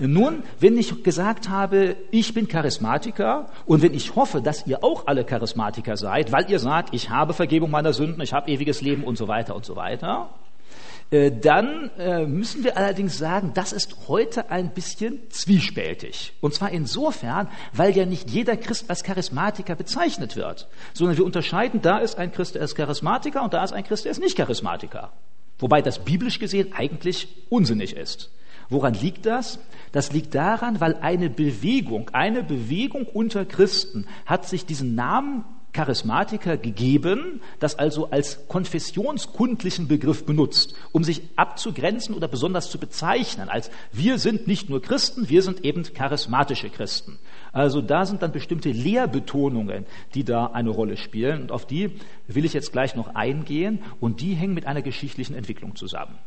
Nun, 0.00 0.44
wenn 0.58 0.78
ich 0.78 1.02
gesagt 1.02 1.50
habe, 1.50 1.96
ich 2.10 2.32
bin 2.32 2.48
Charismatiker 2.48 3.50
und 3.66 3.82
wenn 3.82 3.92
ich 3.92 4.16
hoffe, 4.16 4.40
dass 4.40 4.66
ihr 4.66 4.82
auch 4.82 5.06
alle 5.06 5.24
Charismatiker 5.24 5.98
seid, 5.98 6.32
weil 6.32 6.50
ihr 6.50 6.58
sagt, 6.58 6.94
ich 6.94 7.10
habe 7.10 7.34
Vergebung 7.34 7.70
meiner 7.70 7.92
Sünden, 7.92 8.22
ich 8.22 8.32
habe 8.32 8.50
ewiges 8.50 8.80
Leben 8.80 9.04
und 9.04 9.18
so 9.18 9.28
weiter 9.28 9.54
und 9.54 9.66
so 9.66 9.76
weiter, 9.76 10.30
äh, 11.10 11.30
dann 11.30 11.90
äh, 11.98 12.24
müssen 12.24 12.64
wir 12.64 12.78
allerdings 12.78 13.18
sagen, 13.18 13.50
das 13.52 13.72
ist 13.72 14.08
heute 14.08 14.50
ein 14.50 14.70
bisschen 14.70 15.18
zwiespältig. 15.28 16.32
Und 16.40 16.54
zwar 16.54 16.70
insofern, 16.70 17.48
weil 17.74 17.94
ja 17.94 18.06
nicht 18.06 18.30
jeder 18.30 18.56
Christ 18.56 18.88
als 18.88 19.02
Charismatiker 19.02 19.74
bezeichnet 19.74 20.36
wird, 20.36 20.68
sondern 20.94 21.18
wir 21.18 21.24
unterscheiden, 21.26 21.82
da 21.82 21.98
ist 21.98 22.16
ein 22.16 22.32
Christ, 22.32 22.54
der 22.54 22.62
ist 22.62 22.74
Charismatiker 22.74 23.42
und 23.42 23.52
da 23.52 23.62
ist 23.64 23.72
ein 23.72 23.84
Christ, 23.84 24.04
der 24.06 24.12
ist 24.12 24.20
nicht 24.20 24.36
Charismatiker. 24.36 25.12
Wobei 25.58 25.82
das 25.82 25.98
biblisch 25.98 26.38
gesehen 26.38 26.72
eigentlich 26.72 27.28
unsinnig 27.50 27.94
ist. 27.94 28.30
Woran 28.70 28.94
liegt 28.94 29.26
das? 29.26 29.58
Das 29.92 30.12
liegt 30.12 30.34
daran, 30.34 30.80
weil 30.80 30.94
eine 30.96 31.28
Bewegung, 31.28 32.10
eine 32.12 32.44
Bewegung 32.44 33.04
unter 33.06 33.44
Christen 33.44 34.06
hat 34.24 34.48
sich 34.48 34.64
diesen 34.64 34.94
Namen 34.94 35.44
Charismatiker 35.72 36.56
gegeben, 36.56 37.40
das 37.60 37.78
also 37.78 38.10
als 38.10 38.48
konfessionskundlichen 38.48 39.88
Begriff 39.88 40.24
benutzt, 40.24 40.74
um 40.92 41.04
sich 41.04 41.22
abzugrenzen 41.36 42.14
oder 42.14 42.28
besonders 42.28 42.70
zu 42.70 42.78
bezeichnen, 42.78 43.48
als 43.48 43.70
wir 43.92 44.18
sind 44.18 44.46
nicht 44.46 44.68
nur 44.68 44.82
Christen, 44.82 45.28
wir 45.28 45.42
sind 45.42 45.64
eben 45.64 45.82
charismatische 45.82 46.70
Christen. 46.70 47.18
Also 47.52 47.80
da 47.82 48.04
sind 48.04 48.22
dann 48.22 48.32
bestimmte 48.32 48.70
Lehrbetonungen, 48.70 49.86
die 50.14 50.24
da 50.24 50.46
eine 50.46 50.70
Rolle 50.70 50.96
spielen 50.96 51.42
und 51.42 51.52
auf 51.52 51.66
die 51.66 51.92
will 52.26 52.44
ich 52.44 52.52
jetzt 52.52 52.72
gleich 52.72 52.94
noch 52.96 53.14
eingehen 53.14 53.82
und 54.00 54.20
die 54.20 54.34
hängen 54.34 54.54
mit 54.54 54.66
einer 54.66 54.82
geschichtlichen 54.82 55.34
Entwicklung 55.34 55.76
zusammen. 55.76 56.18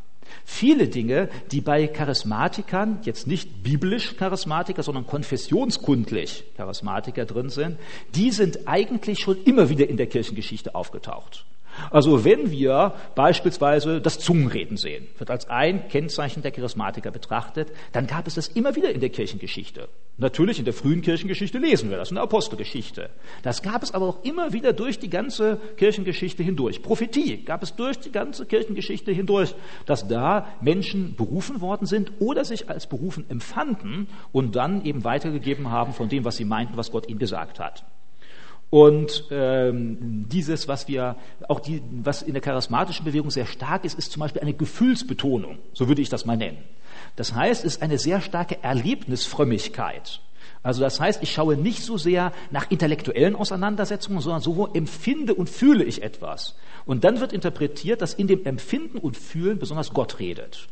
Viele 0.46 0.88
Dinge, 0.88 1.30
die 1.52 1.62
bei 1.62 1.88
Charismatikern, 1.88 3.00
jetzt 3.04 3.28
nicht 3.28 3.64
biblisch 3.64 4.16
Charismatiker, 4.18 4.84
sondern 4.84 5.08
konfessionskundlich 5.08 6.44
Charismatiker 6.56 7.26
drin 7.26 7.50
sind, 7.50 7.78
die 8.16 8.32
sind 8.32 8.68
eigentlich 8.68 9.20
schon 9.20 9.44
immer 9.44 9.70
wieder 9.70 9.88
in 9.88 9.98
der 9.98 10.08
Kirchengeschichte 10.08 10.76
aufgetaucht. 10.76 11.46
Also 11.92 12.26
wenn 12.26 12.52
wir 12.52 12.94
beispielsweise 13.16 14.02
das 14.02 14.20
Zungenreden 14.20 14.78
sehen, 14.78 15.08
wird 15.18 15.30
als 15.30 15.50
ein 15.50 15.88
Kennzeichen 15.88 16.42
der 16.42 16.52
Charismatiker 16.52 17.12
betrachtet, 17.12 17.72
dann 17.92 18.08
gab 18.08 18.28
es 18.28 18.36
das 18.36 18.48
immer 18.48 18.76
wieder 18.76 18.92
in 18.92 19.00
der 19.00 19.10
Kirchengeschichte. 19.10 19.88
Natürlich 20.18 20.60
in 20.60 20.66
der 20.66 20.74
frühen 20.74 21.02
Kirchengeschichte 21.02 21.58
lesen 21.58 21.90
wir 21.90 21.98
das, 21.98 22.12
in 22.12 22.16
der 22.16 22.24
Apostelgeschichte. 22.24 23.10
Das 23.42 23.64
gab 23.64 23.82
es 23.82 23.94
aber 23.94 24.08
auch 24.08 24.24
immer 24.24 24.54
wieder 24.54 24.74
durch 24.74 25.00
die 25.00 25.10
ganze 25.10 25.60
Kirchengeschichte 25.78 26.44
hindurch. 26.44 26.82
Prophetie 26.82 27.44
gab 27.44 27.64
es 27.64 27.76
durch 27.76 28.00
die 28.00 28.12
ganze 28.12 28.46
Kirchengeschichte 28.46 29.12
hindurch, 29.12 29.56
dass 29.86 30.08
da 30.08 30.48
Menschen 30.62 31.16
berufen 31.16 31.62
worden 31.62 31.88
sind 31.88 32.12
oder 32.20 32.46
sich 32.46 32.70
als 32.70 32.88
berufen 32.88 33.26
empfanden 33.30 34.08
und 34.32 34.56
dann 34.56 34.86
eben 34.86 35.04
weitergegeben 35.04 35.72
haben 35.72 35.94
von 35.94 36.10
dem, 36.10 36.26
was 36.26 36.38
sie 36.38 36.46
meinten, 36.46 36.78
was 36.78 36.92
Gott 36.92 37.10
ihnen 37.10 37.20
gesagt 37.20 37.60
hat. 37.60 37.84
Und 38.74 39.26
ähm, 39.30 40.26
dieses, 40.30 40.68
was 40.68 40.88
wir 40.88 41.16
auch 41.48 41.60
die, 41.60 41.84
was 41.92 42.24
in 42.24 42.34
der 42.34 42.42
charismatischen 42.42 43.06
Bewegung 43.06 43.30
sehr 43.30 43.46
stark 43.46 43.86
ist, 43.86 44.00
ist 44.00 44.12
zum 44.12 44.22
Beispiel 44.22 44.42
eine 44.42 44.56
Gefühlsbetonung. 44.56 45.60
So 45.74 45.88
würde 45.88 46.02
ich 46.02 46.10
das 46.10 46.26
mal 46.26 46.38
nennen. 46.38 46.58
Das 47.16 47.36
heißt, 47.36 47.66
es 47.66 47.76
ist 47.76 47.84
eine 47.84 48.00
sehr 48.00 48.20
starke 48.20 48.64
Erlebnisfrömmigkeit. 48.64 50.22
Also 50.64 50.82
das 50.82 51.00
heißt, 51.00 51.22
ich 51.22 51.32
schaue 51.32 51.56
nicht 51.56 51.84
so 51.84 52.00
sehr 52.00 52.34
nach 52.50 52.72
intellektuellen 52.72 53.36
Auseinandersetzungen, 53.36 54.22
sondern 54.22 54.42
so 54.42 54.68
empfinde 54.74 55.36
und 55.36 55.52
fühle 55.52 55.84
ich 55.84 56.02
etwas. 56.02 56.56
Und 56.88 57.04
dann 57.04 57.20
wird 57.20 57.32
interpretiert, 57.32 58.02
dass 58.02 58.16
in 58.16 58.26
dem 58.26 58.44
Empfinden 58.44 58.98
und 58.98 59.18
Fühlen 59.18 59.60
besonders 59.60 59.94
Gott 59.94 60.18
redet. 60.18 60.68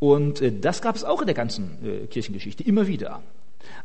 Und 0.00 0.42
äh, 0.42 0.50
das 0.50 0.82
gab 0.82 0.96
es 0.96 1.04
auch 1.04 1.20
in 1.20 1.26
der 1.26 1.36
ganzen 1.36 1.78
äh, 1.86 2.06
Kirchengeschichte 2.08 2.64
immer 2.64 2.88
wieder. 2.88 3.22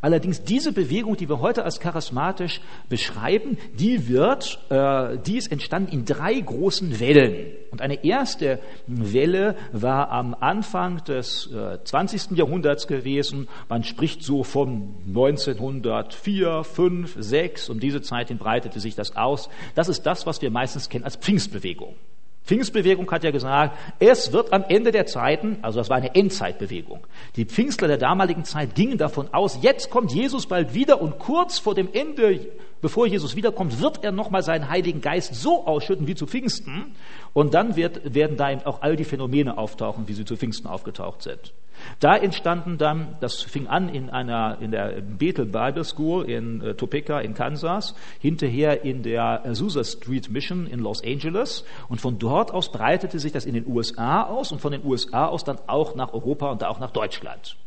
Allerdings 0.02 0.44
diese 0.44 0.72
Bewegung, 0.72 1.18
die 1.18 1.30
wir 1.30 1.40
heute 1.40 1.64
als 1.64 1.80
charismatisch 1.80 2.62
beschreiben, 2.90 3.58
die 3.74 4.08
wird, 4.08 4.60
äh, 4.70 5.18
die 5.18 5.38
ist 5.38 5.52
entstanden 5.52 5.92
in 5.92 6.06
drei 6.06 6.40
großen 6.40 7.00
Wellen. 7.00 7.48
Und 7.72 7.82
eine 7.82 8.04
erste 8.04 8.60
Welle 8.88 9.56
war 9.72 10.10
am 10.12 10.36
Anfang 10.40 11.04
des 11.04 11.52
äh, 11.52 11.84
20. 11.84 12.38
Jahrhunderts 12.38 12.88
gewesen. 12.88 13.48
Man 13.68 13.84
spricht 13.84 14.24
so 14.24 14.44
von 14.44 14.96
1904, 15.08 16.64
5, 16.64 17.16
6. 17.18 17.70
Um 17.70 17.80
diese 17.80 18.02
Zeit 18.02 18.30
hin 18.30 18.38
breitete 18.38 18.80
sich 18.80 18.96
das 18.96 19.16
aus. 19.16 19.50
Das 19.74 19.90
ist 19.90 20.04
das, 20.04 20.26
was 20.26 20.42
wir 20.42 20.52
meistens 20.52 20.90
kennen 20.90 21.04
als 21.04 21.18
Pfingstbewegung. 21.18 21.96
Pfingstbewegung 22.46 23.10
hat 23.10 23.24
ja 23.24 23.32
gesagt, 23.32 23.76
es 24.00 24.32
wird 24.32 24.54
am 24.54 24.64
Ende 24.70 24.92
der 24.92 25.08
Zeiten, 25.08 25.58
also 25.64 25.80
das 25.80 25.90
war 25.90 25.98
eine 25.98 26.14
Endzeitbewegung. 26.14 27.06
Die 27.36 27.46
Pfingstler 27.46 27.88
der 27.88 27.98
damaligen 27.98 28.44
Zeit 28.44 28.76
gingen 28.76 29.00
davon 29.00 29.34
aus, 29.34 29.60
jetzt 29.62 29.90
kommt 29.90 30.14
Jesus 30.14 30.46
bald 30.46 30.76
wieder 30.76 31.02
und 31.02 31.18
kurz 31.18 31.58
vor 31.58 31.74
dem 31.74 31.90
Ende, 31.92 32.48
bevor 32.82 33.08
Jesus 33.08 33.36
wiederkommt, 33.36 33.82
wird 33.82 34.04
er 34.04 34.12
nochmal 34.12 34.44
seinen 34.44 34.70
Heiligen 34.70 35.02
Geist 35.02 35.34
so 35.34 35.66
ausschütten 35.66 36.06
wie 36.08 36.14
zu 36.14 36.28
Pfingsten. 36.28 36.96
Und 37.34 37.56
dann 37.56 37.76
wird, 37.76 38.14
werden 38.14 38.38
da 38.38 38.52
eben 38.52 38.62
auch 38.62 38.84
all 38.84 38.96
die 38.96 39.06
Phänomene 39.06 39.58
auftauchen, 39.58 40.08
wie 40.08 40.14
sie 40.14 40.24
zu 40.24 40.38
Pfingsten 40.38 40.68
aufgetaucht 40.68 41.24
sind. 41.24 41.54
Da 42.00 42.16
entstanden 42.16 42.78
dann, 42.78 43.16
das 43.20 43.42
fing 43.42 43.68
an 43.68 43.90
in 43.90 44.10
einer, 44.10 44.58
in 44.62 44.72
der 44.72 45.02
Bethel 45.02 45.46
Bible 45.46 45.84
School 45.84 46.30
in 46.30 46.62
äh, 46.62 46.74
Topeka 46.76 47.20
in 47.20 47.34
Kansas, 47.34 47.96
hinterher 48.20 48.84
in 48.84 49.04
der 49.04 49.46
Azusa 49.46 49.84
Street 49.84 50.30
Mission 50.30 50.68
in 50.68 50.80
Los 50.80 51.04
Angeles 51.04 51.66
und 51.90 52.02
von 52.02 52.20
dort 52.20 52.52
aus 52.52 52.72
breitete 52.72 53.20
sich 53.20 53.32
das 53.32 53.46
in 53.46 53.54
den 53.54 53.68
USA 53.68 54.24
aus 54.24 54.52
und 54.52 54.62
von 54.62 54.72
den 54.72 54.84
USA 54.86 55.28
aus 55.28 55.44
dann 55.44 55.60
auch 55.68 55.96
nach 55.96 56.14
Europa 56.14 56.52
und 56.52 56.64
auch 56.64 56.80
nach 56.80 56.92
Deutschland. 56.92 57.58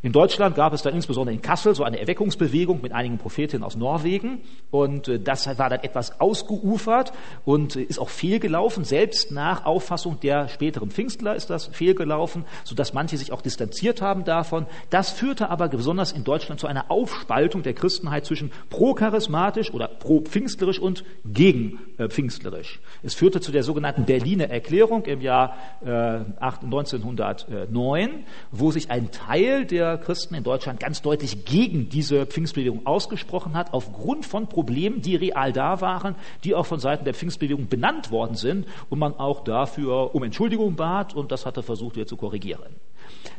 In 0.00 0.12
Deutschland 0.12 0.54
gab 0.54 0.72
es 0.72 0.82
dann 0.82 0.94
insbesondere 0.94 1.34
in 1.34 1.42
Kassel 1.42 1.74
so 1.74 1.82
eine 1.82 1.98
Erweckungsbewegung 1.98 2.80
mit 2.80 2.92
einigen 2.92 3.18
Prophetinnen 3.18 3.64
aus 3.64 3.74
Norwegen 3.74 4.42
und 4.70 5.08
äh, 5.08 5.18
das 5.18 5.48
war 5.58 5.70
dann 5.70 5.80
etwas 5.80 6.20
ausgeufert 6.20 7.12
und 7.44 7.74
äh, 7.74 7.82
ist 7.82 7.98
auch 7.98 8.08
fehlgelaufen. 8.08 8.84
Selbst 8.84 9.32
nach 9.32 9.66
Auffassung 9.66 10.20
der 10.20 10.46
späteren 10.48 10.92
Pfingstler 10.92 11.34
ist 11.34 11.50
das 11.50 11.66
fehlgelaufen, 11.66 12.44
sodass 12.62 12.94
manche 12.94 13.16
sich 13.16 13.32
auch 13.32 13.42
distanziert 13.42 14.00
haben 14.00 14.22
davon. 14.22 14.66
Das 14.90 15.10
führte 15.10 15.50
aber 15.50 15.66
besonders 15.66 16.12
in 16.12 16.22
Deutschland 16.22 16.60
zu 16.60 16.68
einer 16.68 16.92
Aufspaltung 16.92 17.64
der 17.64 17.74
Christenheit 17.74 18.24
zwischen 18.24 18.52
pro-charismatisch 18.70 19.74
oder 19.74 19.88
pro-pfingstlerisch 19.88 20.78
und 20.78 21.02
gegen 21.24 21.80
äh, 21.98 22.08
pfingstlerisch. 22.08 22.78
Es 23.02 23.14
führte 23.14 23.40
zu 23.40 23.50
der 23.50 23.64
sogenannten 23.64 24.04
Berliner 24.04 24.48
Erklärung 24.48 25.06
im 25.06 25.20
Jahr 25.20 25.56
1909, 25.80 28.24
wo 28.52 28.70
sich 28.70 28.90
ein 28.90 29.10
Teil 29.10 29.64
der 29.64 29.87
Christen 29.96 30.34
in 30.34 30.44
Deutschland 30.44 30.80
ganz 30.80 31.00
deutlich 31.02 31.44
gegen 31.44 31.88
diese 31.88 32.26
Pfingstbewegung 32.26 32.86
ausgesprochen 32.86 33.54
hat, 33.54 33.72
aufgrund 33.72 34.26
von 34.26 34.48
Problemen, 34.48 35.00
die 35.00 35.16
real 35.16 35.52
da 35.52 35.80
waren, 35.80 36.14
die 36.44 36.54
auch 36.54 36.66
von 36.66 36.80
Seiten 36.80 37.04
der 37.04 37.14
Pfingstbewegung 37.14 37.68
benannt 37.68 38.10
worden 38.10 38.34
sind 38.34 38.66
und 38.90 38.98
man 38.98 39.14
auch 39.14 39.44
dafür 39.44 40.14
um 40.14 40.22
Entschuldigung 40.22 40.76
bat 40.76 41.14
und 41.14 41.32
das 41.32 41.46
hat 41.46 41.56
er 41.56 41.62
versucht 41.62 41.96
wieder 41.96 42.06
zu 42.06 42.16
korrigieren. 42.16 42.74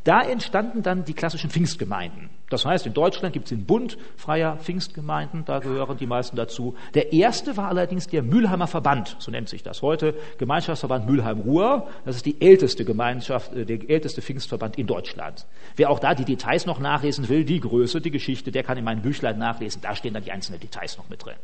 Da 0.03 0.21
entstanden 0.21 0.81
dann 0.81 1.05
die 1.05 1.13
klassischen 1.13 1.49
Pfingstgemeinden. 1.49 2.29
Das 2.49 2.65
heißt, 2.65 2.85
in 2.87 2.93
Deutschland 2.93 3.33
gibt 3.33 3.45
es 3.45 3.49
den 3.49 3.65
Bund 3.65 3.97
freier 4.17 4.57
Pfingstgemeinden, 4.57 5.45
da 5.45 5.59
gehören 5.59 5.97
die 5.97 6.07
meisten 6.07 6.35
dazu. 6.35 6.75
Der 6.93 7.13
erste 7.13 7.57
war 7.57 7.67
allerdings 7.67 8.07
der 8.07 8.23
Mülheimer 8.23 8.67
Verband, 8.67 9.15
so 9.19 9.29
nennt 9.29 9.49
sich 9.49 9.61
das 9.61 9.81
heute, 9.81 10.15
Gemeinschaftsverband 10.39 11.07
Mülheim-Ruhr. 11.07 11.87
Das 12.05 12.15
ist 12.15 12.25
die 12.25 12.41
älteste 12.41 12.85
Gemeinschaft, 12.85 13.53
äh, 13.53 13.65
der 13.65 13.87
älteste 13.89 14.21
Pfingstverband 14.21 14.77
in 14.77 14.87
Deutschland. 14.87 15.45
Wer 15.75 15.89
auch 15.89 15.99
da 15.99 16.15
die 16.15 16.25
Details 16.25 16.65
noch 16.65 16.79
nachlesen 16.79 17.29
will, 17.29 17.45
die 17.45 17.59
Größe, 17.59 18.01
die 18.01 18.11
Geschichte, 18.11 18.51
der 18.51 18.63
kann 18.63 18.77
in 18.77 18.83
meinem 18.83 19.01
Büchlein 19.01 19.37
nachlesen. 19.37 19.81
Da 19.81 19.95
stehen 19.95 20.13
dann 20.13 20.23
die 20.23 20.31
einzelnen 20.31 20.59
Details 20.59 20.97
noch 20.97 21.09
mit 21.09 21.23
drin. 21.23 21.35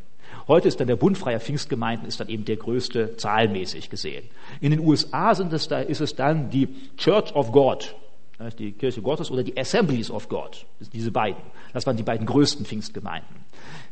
Heute 0.48 0.66
ist 0.66 0.80
dann 0.80 0.88
der 0.88 0.96
Bund 0.96 1.16
freier 1.16 1.40
Pfingstgemeinden 1.40 2.08
ist 2.08 2.18
dann 2.18 2.28
eben 2.28 2.44
der 2.44 2.56
größte 2.56 3.16
zahlmäßig 3.16 3.90
gesehen. 3.90 4.24
In 4.60 4.70
den 4.70 4.80
USA 4.80 5.34
sind 5.34 5.52
es 5.52 5.68
da, 5.68 5.78
ist 5.78 6.00
es 6.00 6.16
dann 6.16 6.50
die 6.50 6.68
Church 6.96 7.34
of 7.34 7.52
God 7.52 7.94
die 8.58 8.72
Kirche 8.72 9.02
Gottes 9.02 9.30
oder 9.30 9.42
die 9.42 9.56
Assemblies 9.56 10.10
of 10.10 10.28
God, 10.28 10.66
diese 10.92 11.10
beiden. 11.10 11.42
Das 11.72 11.86
waren 11.86 11.96
die 11.96 12.02
beiden 12.02 12.26
größten 12.26 12.66
Pfingstgemeinden. 12.66 13.36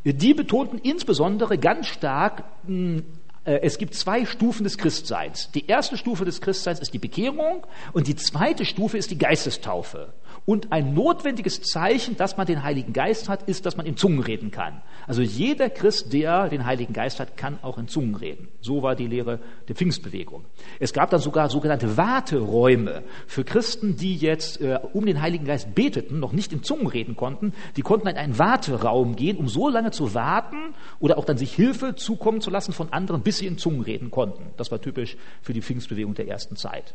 Die 0.04 0.34
betonten 0.34 0.78
insbesondere 0.78 1.56
ganz 1.56 1.86
stark, 1.86 2.44
hm, 2.66 3.04
äh, 3.44 3.60
es 3.62 3.78
gibt 3.78 3.94
zwei 3.94 4.26
Stufen 4.26 4.64
des 4.64 4.76
Christseins. 4.76 5.50
Die 5.52 5.66
erste 5.66 5.96
Stufe 5.96 6.24
des 6.24 6.40
Christseins 6.40 6.80
ist 6.80 6.92
die 6.92 6.98
Bekehrung 6.98 7.66
und 7.92 8.06
die 8.06 8.16
zweite 8.16 8.64
Stufe 8.64 8.98
ist 8.98 9.10
die 9.10 9.18
Geistestaufe. 9.18 10.12
Und 10.46 10.72
ein 10.72 10.92
notwendiges 10.92 11.62
Zeichen, 11.62 12.18
dass 12.18 12.36
man 12.36 12.46
den 12.46 12.62
Heiligen 12.62 12.92
Geist 12.92 13.30
hat, 13.30 13.44
ist, 13.44 13.64
dass 13.64 13.78
man 13.78 13.86
in 13.86 13.96
Zungen 13.96 14.20
reden 14.20 14.50
kann. 14.50 14.82
Also 15.06 15.22
jeder 15.22 15.70
Christ, 15.70 16.12
der 16.12 16.50
den 16.50 16.66
Heiligen 16.66 16.92
Geist 16.92 17.18
hat, 17.18 17.38
kann 17.38 17.58
auch 17.62 17.78
in 17.78 17.88
Zungen 17.88 18.14
reden. 18.14 18.48
So 18.60 18.82
war 18.82 18.94
die 18.94 19.06
Lehre 19.06 19.40
der 19.68 19.74
Pfingstbewegung. 19.74 20.44
Es 20.80 20.92
gab 20.92 21.08
dann 21.08 21.20
sogar 21.20 21.48
sogenannte 21.48 21.96
Warteräume 21.96 23.04
für 23.26 23.42
Christen, 23.44 23.96
die 23.96 24.16
jetzt 24.16 24.60
äh, 24.60 24.78
um 24.92 25.06
den 25.06 25.22
Heiligen 25.22 25.46
Geist 25.46 25.74
beteten, 25.74 26.20
noch 26.20 26.32
nicht 26.32 26.52
in 26.52 26.62
Zungen 26.62 26.88
reden 26.88 27.16
konnten. 27.16 27.54
Die 27.76 27.82
konnten 27.82 28.06
in 28.08 28.16
einen 28.16 28.38
Warteraum 28.38 29.16
gehen, 29.16 29.38
um 29.38 29.48
so 29.48 29.70
lange 29.70 29.92
zu 29.92 30.12
warten 30.12 30.74
oder 31.00 31.16
auch 31.16 31.24
dann 31.24 31.38
sich 31.38 31.54
Hilfe 31.54 31.94
zukommen 31.94 32.42
zu 32.42 32.50
lassen 32.50 32.74
von 32.74 32.92
anderen, 32.92 33.22
bis 33.22 33.38
sie 33.38 33.46
in 33.46 33.56
Zungen 33.56 33.80
reden 33.80 34.10
konnten. 34.10 34.50
Das 34.58 34.70
war 34.70 34.80
typisch 34.80 35.16
für 35.40 35.54
die 35.54 35.62
Pfingstbewegung 35.62 36.12
der 36.12 36.28
ersten 36.28 36.56
Zeit. 36.56 36.94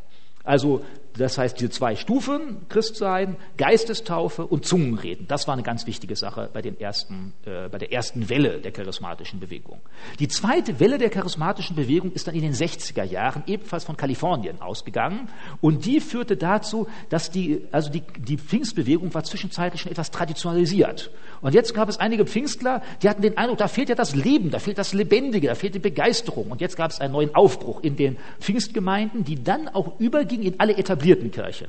Also 0.50 0.81
das 1.19 1.38
heißt, 1.38 1.60
diese 1.60 1.69
zwei 1.69 1.96
Stufen, 1.96 2.66
Christsein, 2.69 3.36
Geistestaufe 3.57 4.48
und 4.48 4.66
Zungenreden, 4.66 5.28
das 5.28 5.48
war 5.48 5.54
eine 5.54 5.63
ganz 5.63 5.86
wichtige 5.86 6.16
Sache 6.16 6.50
bei, 6.54 6.62
den 6.62 6.80
ersten, 6.80 7.34
äh, 7.46 7.68
bei 7.68 7.78
der 7.78 7.92
ersten 7.92 8.30
Welle 8.30 8.60
der 8.60 8.72
charismatischen 8.72 9.40
Bewegung. 9.40 9.81
Die 10.19 10.28
zweite 10.28 10.80
Welle 10.80 10.98
der 10.98 11.10
charismatischen 11.10 11.75
Bewegung 11.75 12.12
ist 12.13 12.28
dann 12.28 12.36
in 12.36 12.42
den 12.42 12.54
60er 12.54 13.04
Jahren 13.04 13.44
ebenfalls 13.48 13.84
von 13.84 13.98
Kalifornien 13.98 14.62
ausgegangen 14.62 15.30
und 15.62 15.86
die 15.86 16.00
führte 16.00 16.38
dazu, 16.38 16.88
dass 17.10 17.30
die, 17.30 17.63
also 17.72 17.92
die, 17.92 18.04
die 18.18 18.38
Pfingstbewegung 18.38 19.13
war 19.13 19.24
zwischenzeitlich 19.24 19.81
schon 19.81 19.92
etwas 19.92 20.12
traditionalisiert. 20.12 21.12
Und 21.42 21.54
jetzt 21.54 21.74
gab 21.74 21.90
es 21.90 21.98
einige 21.98 22.25
Pfingstler, 22.25 22.81
die 23.01 23.10
hatten 23.10 23.22
den 23.22 23.38
Eindruck, 23.38 23.57
da 23.57 23.68
fehlt 23.68 23.90
ja 23.90 23.96
das 23.96 24.16
Leben, 24.16 24.51
da 24.51 24.60
fehlt 24.60 24.78
das 24.78 24.94
Lebendige, 24.94 25.48
da 25.48 25.56
fehlt 25.56 25.75
die 25.75 25.80
Begeisterung. 25.80 26.51
Und 26.51 26.62
jetzt 26.62 26.75
gab 26.75 26.92
es 26.92 27.00
einen 27.00 27.13
neuen 27.13 27.34
Aufbruch 27.36 27.81
in 27.81 27.96
den 27.96 28.18
Pfingstgemeinden, 28.40 29.24
die 29.24 29.42
dann 29.44 29.68
auch 29.69 30.00
überging 30.39 30.44
in 30.44 30.59
alle 30.59 30.77
etablierten 30.77 31.31
Kirchen. 31.31 31.68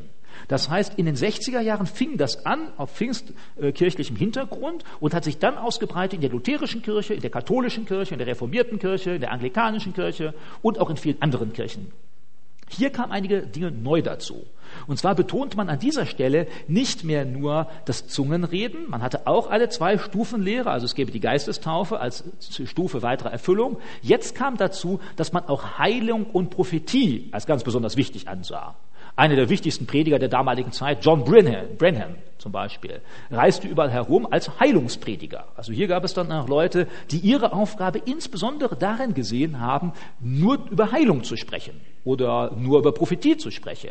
Das 0.49 0.71
heißt, 0.71 0.95
in 0.99 1.07
den 1.07 1.17
60er 1.17 1.61
Jahren 1.61 1.87
fing 1.87 2.17
das 2.17 2.47
an 2.47 2.73
auf 2.77 2.95
pfingstkirchlichem 2.95 4.17
Hintergrund 4.17 4.85
und 5.01 5.13
hat 5.13 5.25
sich 5.25 5.39
dann 5.39 5.59
ausgebreitet 5.59 6.15
in 6.15 6.21
der 6.21 6.31
lutherischen 6.31 6.83
Kirche, 6.83 7.15
in 7.15 7.21
der 7.21 7.31
katholischen 7.31 7.85
Kirche, 7.85 8.15
in 8.15 8.19
der 8.19 8.27
reformierten 8.27 8.79
Kirche, 8.79 9.11
in 9.13 9.21
der 9.21 9.33
anglikanischen 9.33 9.93
Kirche 9.93 10.35
und 10.63 10.79
auch 10.79 10.89
in 10.89 10.97
vielen 10.97 11.21
anderen 11.21 11.53
Kirchen. 11.53 11.93
Hier 12.71 12.91
kamen 12.91 13.13
einige 13.13 13.43
Dinge 13.43 13.71
neu 13.73 14.01
dazu. 14.01 14.47
Und 14.87 14.97
zwar 14.97 15.17
betont 15.17 15.57
man 15.57 15.69
an 15.69 15.81
dieser 15.81 16.07
Stelle 16.07 16.47
nicht 16.69 17.03
mehr 17.03 17.25
nur 17.25 17.67
das 17.85 18.07
Zungenreden, 18.07 18.89
man 18.89 19.03
hatte 19.03 19.27
auch 19.27 19.51
alle 19.51 19.69
zwei 19.69 19.99
Stufenlehre, 19.99 20.71
also 20.71 20.87
es 20.87 20.95
gäbe 20.95 21.11
die 21.11 21.19
Geistestaufe 21.19 21.99
als 21.99 22.25
Stufe 22.65 23.03
weiterer 23.03 23.33
Erfüllung. 23.33 23.79
Jetzt 24.01 24.37
kam 24.37 24.57
dazu, 24.57 25.01
dass 25.17 25.33
man 25.33 25.47
auch 25.47 25.79
Heilung 25.79 26.27
und 26.27 26.51
Prophetie 26.51 27.29
als 27.33 27.47
ganz 27.47 27.65
besonders 27.65 27.97
wichtig 27.97 28.29
ansah. 28.29 28.77
Einer 29.17 29.37
der 29.37 29.49
wichtigsten 29.49 29.87
Prediger 29.87 30.19
der 30.19 30.29
damaligen 30.29 30.73
Zeit, 30.73 31.05
John 31.05 31.25
Brenham, 31.25 31.77
Brenham 31.77 32.17
zum 32.39 32.53
Beispiel, 32.53 33.01
reiste 33.31 33.69
überall 33.69 33.91
herum 33.91 34.27
als 34.31 34.59
Heilungsprediger. 34.59 35.45
Also 35.57 35.73
hier 35.73 35.89
gab 35.89 36.05
es 36.05 36.15
dann 36.15 36.33
auch 36.33 36.49
Leute, 36.49 36.87
die 37.11 37.19
ihre 37.19 37.53
Aufgabe 37.53 37.99
insbesondere 37.99 38.77
darin 38.77 39.15
gesehen 39.15 39.61
haben, 39.61 39.93
nur 40.21 40.67
über 40.71 40.93
Heilung 40.93 41.25
zu 41.25 41.37
sprechen 41.37 41.81
oder 42.05 42.53
nur 42.57 42.79
über 42.79 42.93
Prophetie 42.93 43.37
zu 43.37 43.51
sprechen. 43.51 43.91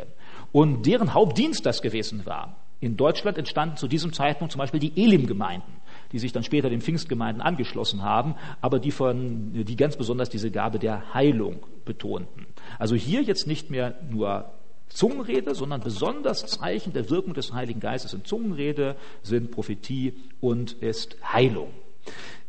Und 0.52 0.86
deren 0.86 1.14
Hauptdienst 1.14 1.66
das 1.66 1.82
gewesen 1.82 2.26
war. 2.26 2.56
In 2.80 2.98
Deutschland 2.98 3.38
entstanden 3.38 3.76
zu 3.76 3.88
diesem 3.88 4.14
Zeitpunkt 4.14 4.52
zum 4.54 4.60
Beispiel 4.60 4.80
die 4.80 5.04
Elim-Gemeinden 5.04 5.80
die 6.12 6.20
sich 6.20 6.32
dann 6.32 6.44
später 6.44 6.70
den 6.70 6.82
Pfingstgemeinden 6.82 7.42
angeschlossen 7.42 8.04
haben, 8.04 8.36
aber 8.62 8.80
die 8.80 8.92
von, 8.92 9.52
die 9.54 9.76
ganz 9.76 9.96
besonders 9.96 10.30
diese 10.30 10.52
Gabe 10.52 10.80
der 10.80 11.14
Heilung 11.14 11.66
betonten. 11.86 12.48
Also 12.78 12.96
hier 12.96 13.22
jetzt 13.22 13.48
nicht 13.48 13.70
mehr 13.70 13.96
nur 14.10 14.52
Zungenrede, 14.90 15.56
sondern 15.56 15.82
besonders 15.82 16.46
Zeichen 16.48 16.94
der 16.94 17.10
Wirkung 17.10 17.34
des 17.34 17.54
Heiligen 17.54 17.80
Geistes 17.80 18.14
in 18.14 18.26
Zungenrede 18.26 18.96
sind 19.24 19.52
Prophetie 19.52 20.14
und 20.42 20.74
ist 20.74 21.18
Heilung. 21.24 21.72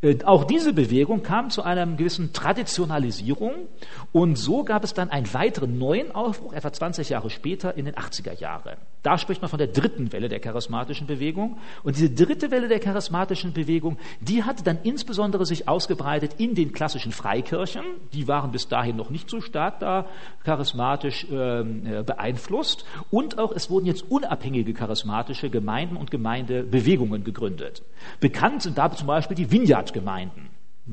Äh, 0.02 0.18
auch 0.24 0.44
diese 0.44 0.72
Bewegung 0.72 1.22
kam 1.22 1.50
zu 1.50 1.62
einer 1.62 1.86
gewissen 1.86 2.32
Traditionalisierung 2.32 3.68
und 4.12 4.36
so 4.36 4.64
gab 4.64 4.82
es 4.82 4.94
dann 4.94 5.10
einen 5.10 5.32
weiteren 5.34 5.78
neuen 5.78 6.12
Aufbruch, 6.12 6.54
etwa 6.54 6.72
20 6.72 7.10
Jahre 7.10 7.28
später 7.28 7.76
in 7.76 7.84
den 7.84 7.94
80er 7.94 8.38
Jahren. 8.38 8.78
Da 9.02 9.18
spricht 9.18 9.42
man 9.42 9.50
von 9.50 9.58
der 9.58 9.68
dritten 9.68 10.12
Welle 10.12 10.28
der 10.28 10.40
charismatischen 10.40 11.06
Bewegung 11.06 11.58
und 11.82 11.96
diese 11.96 12.10
dritte 12.10 12.50
Welle 12.50 12.68
der 12.68 12.80
charismatischen 12.80 13.52
Bewegung, 13.52 13.98
die 14.20 14.44
hatte 14.44 14.64
dann 14.64 14.78
insbesondere 14.82 15.44
sich 15.44 15.68
ausgebreitet 15.68 16.36
in 16.38 16.54
den 16.54 16.72
klassischen 16.72 17.12
Freikirchen, 17.12 17.82
die 18.14 18.26
waren 18.26 18.52
bis 18.52 18.68
dahin 18.68 18.96
noch 18.96 19.10
nicht 19.10 19.28
so 19.28 19.40
stark 19.40 19.80
da 19.80 20.06
charismatisch 20.44 21.26
ähm, 21.30 21.86
äh, 21.86 22.02
beeinflusst 22.02 22.86
und 23.10 23.38
auch 23.38 23.52
es 23.52 23.68
wurden 23.68 23.86
jetzt 23.86 24.10
unabhängige 24.10 24.72
charismatische 24.72 25.50
Gemeinden 25.50 25.96
und 25.96 26.10
Gemeindebewegungen 26.10 27.22
gegründet. 27.22 27.82
Bekannt 28.20 28.62
sind 28.62 28.78
da 28.78 28.90
zum 28.90 29.06
Beispiel 29.06 29.36
die 29.36 29.50
Vineyard 29.50 29.89
Stadtgemeinden. 29.90 30.48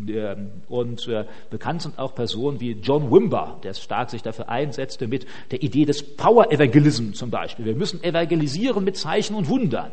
Ähm, 0.07 0.51
und 0.67 1.07
äh, 1.07 1.25
bekannt 1.49 1.81
sind 1.81 1.97
auch 1.97 2.13
Personen 2.13 2.59
wie 2.59 2.71
John 2.73 3.11
Wimber, 3.11 3.59
der 3.63 3.73
stark 3.73 4.09
sich 4.09 4.21
dafür 4.21 4.49
einsetzte 4.49 5.07
mit 5.07 5.25
der 5.49 5.63
Idee 5.63 5.85
des 5.85 6.15
Power 6.15 6.51
Evangelism 6.51 7.13
zum 7.13 7.31
Beispiel. 7.31 7.65
Wir 7.65 7.75
müssen 7.75 8.03
evangelisieren 8.03 8.83
mit 8.83 8.97
Zeichen 8.97 9.35
und 9.35 9.47
Wundern. 9.47 9.91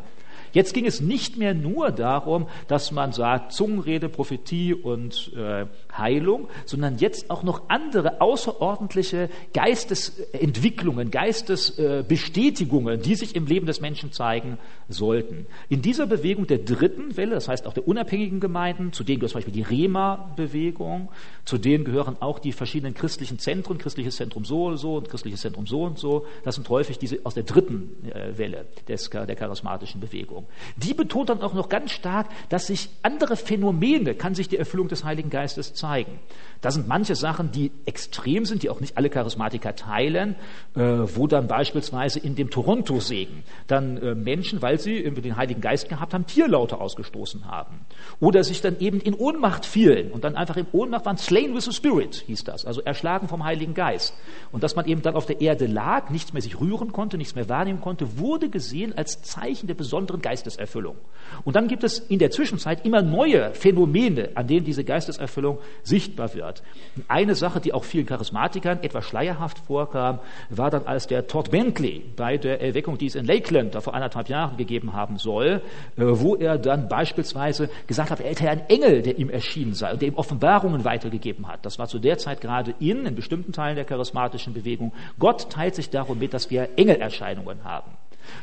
Jetzt 0.55 0.73
ging 0.73 0.85
es 0.85 1.01
nicht 1.01 1.35
mehr 1.35 1.53
nur 1.53 1.91
darum, 1.91 2.47
dass 2.69 2.93
man 2.93 3.11
sagt 3.11 3.51
Zungenrede, 3.51 4.07
Prophetie 4.07 4.73
und 4.73 5.33
äh, 5.35 5.65
Heilung, 5.95 6.47
sondern 6.65 6.97
jetzt 6.97 7.29
auch 7.29 7.43
noch 7.43 7.63
andere 7.67 8.21
außerordentliche 8.21 9.29
Geistesentwicklungen, 9.53 11.11
Geistesbestätigungen, 11.11 13.01
die 13.01 13.15
sich 13.15 13.35
im 13.35 13.47
Leben 13.47 13.65
des 13.65 13.81
Menschen 13.81 14.13
zeigen 14.13 14.57
sollten. 14.87 15.45
In 15.67 15.81
dieser 15.81 16.07
Bewegung 16.07 16.47
der 16.47 16.59
dritten 16.59 17.17
Welle, 17.17 17.35
das 17.35 17.49
heißt 17.49 17.67
auch 17.67 17.73
der 17.73 17.85
unabhängigen 17.85 18.39
Gemeinden, 18.39 18.93
zu 18.93 19.03
denen 19.03 19.19
gehört 19.19 19.31
zum 19.31 19.39
Beispiel 19.39 19.53
die 19.53 19.61
Rema-Bewegung, 19.61 21.09
zu 21.43 21.57
denen 21.57 21.83
gehören 21.83 22.15
auch 22.21 22.39
die 22.39 22.53
verschiedenen 22.53 22.93
christlichen 22.93 23.39
Zentren, 23.39 23.77
christliches 23.77 24.15
Zentrum 24.15 24.45
so 24.45 24.67
und 24.67 24.77
so 24.77 24.95
und 24.95 25.09
christliches 25.09 25.41
Zentrum 25.41 25.67
so 25.67 25.83
und 25.83 25.99
so. 25.99 26.25
Das 26.45 26.55
sind 26.55 26.69
häufig 26.69 26.97
diese 26.97 27.19
aus 27.25 27.33
der 27.33 27.43
dritten 27.43 27.89
äh, 28.09 28.37
Welle 28.37 28.67
des, 28.87 29.09
der 29.09 29.35
charismatischen 29.35 29.99
Bewegung. 29.99 30.44
Die 30.77 30.93
betont 30.93 31.29
dann 31.29 31.41
auch 31.41 31.53
noch 31.53 31.69
ganz 31.69 31.91
stark, 31.91 32.27
dass 32.49 32.67
sich 32.67 32.89
andere 33.01 33.35
Phänomene, 33.35 34.15
kann 34.15 34.35
sich 34.35 34.49
die 34.49 34.57
Erfüllung 34.57 34.87
des 34.87 35.03
Heiligen 35.03 35.29
Geistes 35.29 35.73
zeigen. 35.73 36.19
Da 36.61 36.71
sind 36.71 36.87
manche 36.87 37.15
Sachen, 37.15 37.51
die 37.51 37.71
extrem 37.85 38.45
sind, 38.45 38.63
die 38.63 38.69
auch 38.69 38.79
nicht 38.79 38.97
alle 38.97 39.09
Charismatiker 39.09 39.75
teilen, 39.75 40.35
äh, 40.75 40.81
wo 40.81 41.27
dann 41.27 41.47
beispielsweise 41.47 42.19
in 42.19 42.35
dem 42.35 42.49
Toronto-Segen 42.49 43.43
dann 43.67 43.97
äh, 43.97 44.15
Menschen, 44.15 44.61
weil 44.61 44.79
sie 44.79 45.03
den 45.03 45.37
Heiligen 45.37 45.61
Geist 45.61 45.89
gehabt 45.89 46.13
haben, 46.13 46.25
Tierlaute 46.25 46.79
ausgestoßen 46.79 47.45
haben. 47.45 47.85
Oder 48.19 48.43
sich 48.43 48.61
dann 48.61 48.79
eben 48.79 48.99
in 48.99 49.13
Ohnmacht 49.13 49.65
fielen 49.65 50.11
und 50.11 50.23
dann 50.23 50.35
einfach 50.35 50.57
in 50.57 50.67
Ohnmacht 50.71 51.05
waren, 51.05 51.17
slain 51.17 51.53
with 51.53 51.65
the 51.65 51.71
Spirit 51.71 52.23
hieß 52.27 52.43
das, 52.43 52.65
also 52.65 52.81
erschlagen 52.81 53.27
vom 53.27 53.43
Heiligen 53.43 53.73
Geist. 53.73 54.13
Und 54.51 54.63
dass 54.63 54.75
man 54.75 54.85
eben 54.85 55.01
dann 55.01 55.15
auf 55.15 55.25
der 55.25 55.41
Erde 55.41 55.67
lag, 55.67 56.09
nichts 56.09 56.33
mehr 56.33 56.41
sich 56.41 56.59
rühren 56.59 56.91
konnte, 56.91 57.17
nichts 57.17 57.35
mehr 57.35 57.49
wahrnehmen 57.49 57.81
konnte, 57.81 58.17
wurde 58.17 58.49
gesehen 58.49 58.97
als 58.97 59.21
Zeichen 59.21 59.67
der 59.67 59.75
besonderen 59.75 60.21
Geist 60.21 60.34
Geisteserfüllung. 60.35 60.97
Und 61.45 61.55
dann 61.55 61.67
gibt 61.67 61.83
es 61.83 61.99
in 61.99 62.19
der 62.19 62.29
Zwischenzeit 62.29 62.85
immer 62.85 63.01
neue 63.01 63.53
Phänomene, 63.53 64.29
an 64.35 64.47
denen 64.47 64.65
diese 64.65 64.83
Geisteserfüllung 64.83 65.59
sichtbar 65.83 66.33
wird. 66.33 66.61
Eine 67.07 67.35
Sache, 67.35 67.61
die 67.61 67.73
auch 67.73 67.85
vielen 67.85 68.05
Charismatikern 68.05 68.83
etwas 68.83 69.05
schleierhaft 69.05 69.59
vorkam, 69.59 70.19
war 70.49 70.69
dann, 70.69 70.85
als 70.85 71.07
der 71.07 71.27
Todd 71.27 71.51
Bentley 71.51 72.03
bei 72.15 72.37
der 72.37 72.61
Erweckung, 72.61 72.97
die 72.97 73.05
es 73.05 73.15
in 73.15 73.25
Lakeland 73.25 73.75
da 73.75 73.81
vor 73.81 73.93
anderthalb 73.93 74.27
Jahren 74.27 74.57
gegeben 74.57 74.93
haben 74.93 75.17
soll, 75.17 75.61
äh, 75.95 76.03
wo 76.03 76.35
er 76.35 76.57
dann 76.57 76.89
beispielsweise 76.89 77.69
gesagt 77.87 78.11
hat, 78.11 78.19
er 78.19 78.31
hätte 78.31 78.49
einen 78.49 78.67
Engel, 78.67 79.01
der 79.01 79.17
ihm 79.17 79.29
erschienen 79.29 79.73
sei 79.73 79.93
und 79.93 80.01
der 80.01 80.09
ihm 80.09 80.15
Offenbarungen 80.15 80.83
weitergegeben 80.83 81.47
hat. 81.47 81.65
Das 81.65 81.79
war 81.79 81.87
zu 81.87 81.99
der 81.99 82.17
Zeit 82.17 82.41
gerade 82.41 82.75
in, 82.79 83.05
in 83.05 83.15
bestimmten 83.15 83.53
Teilen 83.53 83.75
der 83.75 83.85
charismatischen 83.85 84.53
Bewegung. 84.53 84.91
Gott 85.17 85.49
teilt 85.49 85.75
sich 85.75 85.89
darum 85.89 86.19
mit, 86.19 86.33
dass 86.33 86.49
wir 86.49 86.69
Engelerscheinungen 86.75 87.63
haben. 87.63 87.91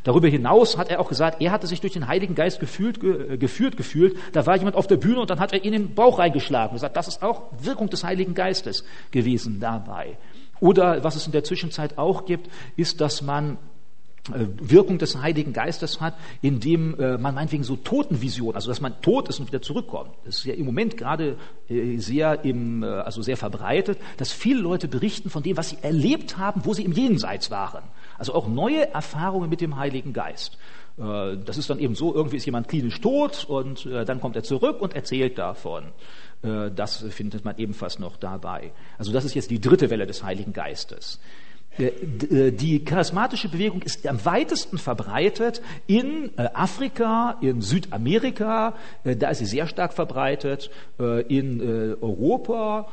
Darüber 0.05 0.29
hinaus 0.29 0.77
hat 0.77 0.89
er 0.89 1.01
auch 1.01 1.09
gesagt, 1.09 1.41
er 1.41 1.53
hatte 1.53 1.67
sich 1.67 1.81
durch 1.81 1.93
den 1.93 2.09
Heiligen 2.09 2.35
Geist 2.35 2.61
gefühlt, 2.61 3.01
ge, 3.01 3.35
äh, 3.35 3.37
geführt 3.37 3.77
gefühlt. 3.77 4.17
Da 4.33 4.47
war 4.47 4.57
jemand 4.57 4.77
auf 4.77 4.87
der 4.87 4.97
Bühne 4.97 5.21
und 5.21 5.31
dann 5.31 5.41
hat 5.41 5.53
er 5.53 5.65
ihn 5.65 5.73
in 5.73 5.83
den 5.83 5.95
Bauch 5.95 6.19
reingeschlagen 6.19 6.71
und 6.71 6.77
gesagt, 6.77 6.97
das 6.97 7.09
ist 7.09 7.23
auch 7.23 7.45
Wirkung 7.61 7.89
des 7.91 8.05
Heiligen 8.05 8.35
Geistes 8.35 8.85
gewesen 9.11 9.61
dabei. 9.61 10.17
Oder 10.61 11.03
was 11.03 11.17
es 11.17 11.27
in 11.27 11.33
der 11.33 11.45
Zwischenzeit 11.45 11.99
auch 11.99 12.25
gibt, 12.25 12.49
ist, 12.77 13.01
dass 13.01 13.23
man 13.23 13.59
äh, 14.29 14.47
Wirkung 14.61 14.99
des 14.99 15.21
Heiligen 15.21 15.53
Geistes 15.53 16.01
hat, 16.01 16.15
indem 16.41 16.95
äh, 17.01 17.19
man 17.19 17.35
meinetwegen 17.35 17.65
so 17.65 17.75
Totenvision, 17.75 18.55
also 18.55 18.69
dass 18.69 18.81
man 18.81 19.01
tot 19.03 19.29
ist 19.29 19.41
und 19.41 19.49
wieder 19.49 19.61
zurückkommt. 19.61 20.11
Das 20.25 20.37
ist 20.37 20.45
ja 20.45 20.55
im 20.55 20.65
Moment 20.65 20.97
gerade 20.97 21.37
sehr 21.97 22.45
im, 22.45 22.85
also 22.85 23.23
sehr 23.23 23.37
verbreitet, 23.37 23.99
dass 24.19 24.31
viele 24.31 24.61
Leute 24.61 24.87
berichten 24.87 25.31
von 25.31 25.43
dem, 25.43 25.57
was 25.57 25.71
sie 25.71 25.79
erlebt 25.83 26.39
haben, 26.39 26.61
wo 26.65 26.75
sie 26.75 26.85
im 26.85 26.93
Jenseits 26.93 27.51
waren. 27.51 27.83
Also 28.23 28.35
auch 28.35 28.47
neue 28.47 28.89
Erfahrungen 28.95 29.51
mit 29.51 29.61
dem 29.61 29.79
Heiligen 29.79 30.13
Geist. 30.13 30.57
Äh, 30.97 31.39
das 31.45 31.59
ist 31.59 31.69
dann 31.71 31.81
eben 31.81 31.97
so, 31.97 32.15
irgendwie 32.15 32.37
ist 32.37 32.47
jemand 32.47 32.69
klinisch 32.69 33.01
tot 33.01 33.45
und 33.49 33.85
äh, 33.85 34.05
dann 34.05 34.21
kommt 34.21 34.37
er 34.37 34.45
zurück 34.45 34.81
und 34.81 34.95
erzählt 34.95 35.39
davon. 35.39 35.87
Das 36.43 37.05
findet 37.11 37.45
man 37.45 37.57
ebenfalls 37.57 38.01
noch 38.01 38.17
dabei. 38.17 38.73
Also 38.99 39.13
das 39.13 39.25
ist 39.25 39.35
jetzt 39.35 39.53
die 39.53 39.61
dritte 39.61 39.91
Welle 39.91 40.09
des 40.09 40.25
Heiligen 40.25 40.53
Geistes. 40.53 41.21
Äh, 41.79 41.87
äh, 41.87 42.53
die 42.53 42.85
charismatische 42.85 43.49
Bewegung 43.49 43.81
ist 43.83 44.07
am 44.07 44.23
weitesten 44.25 44.77
verbreitet 44.77 45.63
in 45.87 46.31
äh, 46.37 46.49
Afrika, 46.53 47.39
in 47.41 47.63
Südamerika, 47.63 48.75
da 49.05 49.31
ist 49.31 49.39
sie 49.39 49.47
sehr 49.47 49.67
stark 49.67 49.93
verbreitet, 49.93 50.71
in 51.29 51.97
Europa 52.01 52.89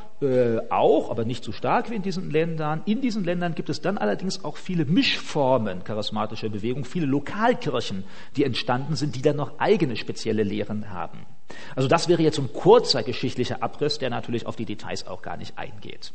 auch, 0.70 1.12
aber 1.12 1.26
nicht 1.26 1.44
so 1.44 1.52
stark 1.52 1.90
wie 1.90 1.96
in 1.96 2.02
diesen 2.02 2.30
Ländern. 2.30 2.82
In 2.86 3.02
diesen 3.02 3.24
Ländern 3.24 3.56
gibt 3.56 3.70
es 3.70 3.82
dann 3.82 3.98
allerdings 3.98 4.44
auch 4.44 4.58
viele 4.58 4.86
Mischformen 4.86 5.84
charismatischer 5.84 6.50
Bewegung, 6.50 6.86
viele 6.86 7.06
Lokalkirchen, 7.06 8.04
die 8.36 8.44
entstanden 8.44 8.96
sind, 8.96 9.16
die 9.16 9.22
dann 9.22 9.36
noch 9.36 9.60
eigene 9.60 9.96
spezielle 9.96 10.44
Lehren 10.44 10.90
haben. 10.90 11.26
Also 11.76 11.88
das 11.88 12.08
wäre 12.08 12.22
jetzt 12.22 12.40
ein 12.40 12.52
kurzer 12.54 13.04
geschichtlicher 13.04 13.62
Abriss, 13.64 13.98
der 13.98 14.10
natürlich 14.10 14.46
auf 14.46 14.56
die 14.56 14.66
Details 14.66 15.08
auch 15.08 15.22
gar 15.22 15.38
nicht 15.38 15.58
eingeht. 15.58 16.12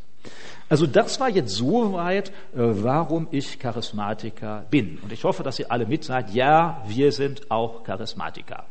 Also 0.69 0.87
das 0.87 1.21
war 1.21 1.29
jetzt 1.29 1.55
soweit, 1.55 2.31
äh, 2.31 2.33
warum 2.55 3.29
ich 3.31 3.59
Charismatiker 3.59 4.65
bin. 4.71 4.99
Und 5.03 5.13
ich 5.13 5.25
hoffe, 5.25 5.43
dass 5.43 5.59
ihr 5.59 5.71
alle 5.71 5.87
mit 5.87 6.05
seid, 6.05 6.31
ja, 6.33 6.83
wir 6.87 7.13
sind 7.13 7.51
auch 7.51 7.85
Charismatiker. 7.85 8.65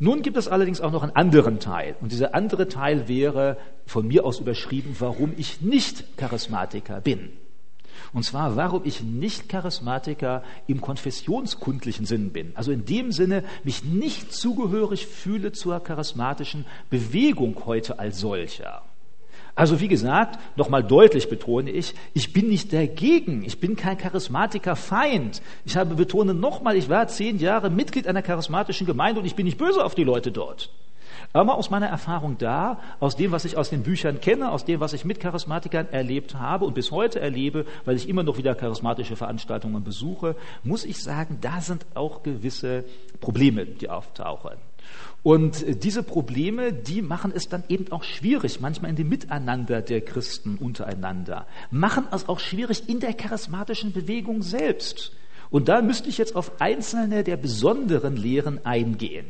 Nun 0.00 0.22
gibt 0.22 0.36
es 0.36 0.46
allerdings 0.46 0.80
auch 0.80 0.92
noch 0.92 1.02
einen 1.02 1.16
anderen 1.16 1.58
Teil. 1.58 1.96
Und 2.00 2.12
dieser 2.12 2.34
andere 2.34 2.68
Teil 2.68 3.08
wäre 3.08 3.56
von 3.84 4.06
mir 4.06 4.24
aus 4.24 4.38
überschrieben, 4.38 4.94
warum 4.98 5.32
ich 5.36 5.60
nicht 5.60 6.16
Charismatiker 6.16 7.00
bin. 7.00 7.30
Und 8.12 8.24
zwar, 8.24 8.56
warum 8.56 8.82
ich 8.84 9.02
nicht 9.02 9.48
Charismatiker 9.48 10.42
im 10.66 10.80
konfessionskundlichen 10.80 12.06
Sinn 12.06 12.32
bin. 12.32 12.52
Also 12.54 12.72
in 12.72 12.84
dem 12.84 13.12
Sinne, 13.12 13.44
mich 13.64 13.84
nicht 13.84 14.32
zugehörig 14.32 15.06
fühle 15.06 15.52
zur 15.52 15.80
charismatischen 15.80 16.64
Bewegung 16.90 17.56
heute 17.66 17.98
als 17.98 18.20
solcher. 18.20 18.82
Also 19.58 19.80
wie 19.80 19.88
gesagt, 19.88 20.38
nochmal 20.56 20.84
deutlich 20.84 21.28
betone 21.28 21.70
ich, 21.72 21.92
ich 22.14 22.32
bin 22.32 22.46
nicht 22.46 22.72
dagegen, 22.72 23.42
ich 23.44 23.58
bin 23.58 23.74
kein 23.74 23.98
Charismatiker-Feind. 23.98 25.42
Ich 25.64 25.76
habe 25.76 25.96
betone 25.96 26.32
nochmal, 26.32 26.76
ich 26.76 26.88
war 26.88 27.08
zehn 27.08 27.40
Jahre 27.40 27.68
Mitglied 27.68 28.06
einer 28.06 28.22
charismatischen 28.22 28.86
Gemeinde 28.86 29.18
und 29.20 29.26
ich 29.26 29.34
bin 29.34 29.46
nicht 29.46 29.58
böse 29.58 29.84
auf 29.84 29.96
die 29.96 30.04
Leute 30.04 30.30
dort. 30.30 30.70
Aber 31.32 31.56
aus 31.56 31.70
meiner 31.70 31.86
Erfahrung 31.86 32.36
da, 32.38 32.80
aus 33.00 33.16
dem, 33.16 33.32
was 33.32 33.44
ich 33.44 33.56
aus 33.56 33.70
den 33.70 33.82
Büchern 33.82 34.20
kenne, 34.20 34.50
aus 34.50 34.64
dem, 34.64 34.80
was 34.80 34.92
ich 34.92 35.04
mit 35.04 35.20
Charismatikern 35.20 35.88
erlebt 35.90 36.34
habe 36.34 36.64
und 36.64 36.74
bis 36.74 36.90
heute 36.90 37.20
erlebe, 37.20 37.66
weil 37.84 37.96
ich 37.96 38.08
immer 38.08 38.22
noch 38.22 38.38
wieder 38.38 38.54
charismatische 38.54 39.16
Veranstaltungen 39.16 39.84
besuche, 39.84 40.36
muss 40.64 40.84
ich 40.84 41.02
sagen, 41.02 41.38
da 41.40 41.60
sind 41.60 41.86
auch 41.94 42.22
gewisse 42.22 42.84
Probleme, 43.20 43.66
die 43.66 43.90
auftauchen. 43.90 44.56
Und 45.22 45.84
diese 45.84 46.02
Probleme, 46.02 46.72
die 46.72 47.02
machen 47.02 47.32
es 47.34 47.48
dann 47.48 47.64
eben 47.68 47.90
auch 47.92 48.04
schwierig, 48.04 48.60
manchmal 48.60 48.90
in 48.90 48.96
dem 48.96 49.08
Miteinander 49.08 49.82
der 49.82 50.00
Christen 50.00 50.56
untereinander, 50.56 51.46
machen 51.70 52.06
es 52.12 52.28
auch 52.28 52.38
schwierig 52.38 52.88
in 52.88 53.00
der 53.00 53.14
charismatischen 53.14 53.92
Bewegung 53.92 54.42
selbst. 54.42 55.12
Und 55.50 55.68
da 55.68 55.82
müsste 55.82 56.08
ich 56.08 56.18
jetzt 56.18 56.36
auf 56.36 56.60
einzelne 56.60 57.24
der 57.24 57.36
besonderen 57.36 58.16
Lehren 58.16 58.64
eingehen. 58.64 59.26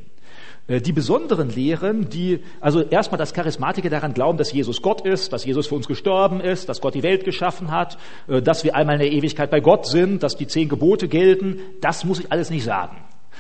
Äh, 0.69 0.81
die 0.81 0.93
besonderen 0.93 1.49
Lehren, 1.49 2.09
die, 2.09 2.45
also 2.61 2.83
erstmal, 2.83 3.19
dass 3.19 3.33
Charismatiker 3.33 3.91
daran 3.91 4.15
glauben, 4.15 4.39
dass 4.39 4.53
Jesus 4.53 4.83
Gott 4.83 5.05
ist, 5.05 5.33
dass 5.33 5.45
Jesus 5.45 5.67
für 5.67 5.75
uns 5.75 5.89
gestorben 5.89 6.41
ist, 6.41 6.69
dass 6.69 6.81
Gott 6.81 6.95
die 6.95 7.03
Welt 7.03 7.25
geschaffen 7.25 7.71
hat, 7.71 7.99
äh, 8.29 8.41
dass 8.41 8.63
wir 8.63 8.77
einmal 8.77 8.97
in 8.97 9.01
der 9.01 9.13
Ewigkeit 9.13 9.51
bei 9.51 9.61
Gott 9.61 9.87
sind, 9.87 10.23
dass 10.23 10.37
die 10.37 10.47
zehn 10.47 10.69
Gebote 10.69 11.09
gelten, 11.09 11.61
das 11.81 12.05
muss 12.05 12.21
ich 12.21 12.31
alles 12.31 12.51
nicht 12.51 12.65
sagen. 12.65 12.99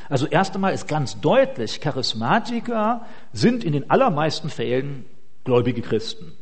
Also 0.09 0.27
erst 0.27 0.55
einmal 0.55 0.73
ist 0.73 0.89
ganz 0.89 1.21
deutlich, 1.21 1.81
Charismatiker 1.81 3.03
sind 3.33 3.63
in 3.63 3.73
den 3.73 3.91
allermeisten 3.91 4.49
Fällen 4.49 5.05
gläubige 5.45 5.83
Christen. 5.83 6.33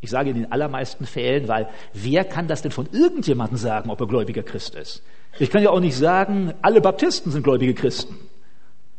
Ich 0.00 0.08
sage 0.08 0.30
in 0.30 0.36
den 0.36 0.52
allermeisten 0.52 1.04
Fällen, 1.04 1.48
weil 1.48 1.68
wer 1.92 2.24
kann 2.24 2.48
das 2.48 2.62
denn 2.62 2.70
von 2.70 2.88
irgendjemandem 2.90 3.58
sagen, 3.58 3.90
ob 3.90 4.00
er 4.00 4.06
gläubiger 4.06 4.42
Christ 4.42 4.74
ist? 4.74 5.02
Ich 5.38 5.50
kann 5.50 5.62
ja 5.62 5.70
auch 5.70 5.80
nicht 5.80 5.96
sagen, 5.96 6.54
alle 6.62 6.80
Baptisten 6.80 7.30
sind 7.30 7.42
gläubige 7.42 7.74
Christen. 7.74 8.16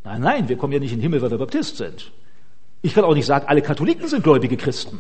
Nein, 0.04 0.22
nein, 0.22 0.50
wir 0.50 0.58
kommen 0.58 0.74
ja 0.74 0.80
nicht 0.80 0.92
in 0.92 1.00
den 1.00 1.04
Himmel, 1.04 1.22
weil 1.22 1.32
wir 1.32 1.38
Baptist 1.38 1.78
sind. 1.78 2.12
Ich 2.82 2.94
kann 2.94 3.04
auch 3.04 3.14
nicht 3.14 3.26
sagen, 3.26 3.48
alle 3.48 3.62
Katholiken 3.62 4.08
sind 4.08 4.24
gläubige 4.24 4.58
Christen. 4.58 5.00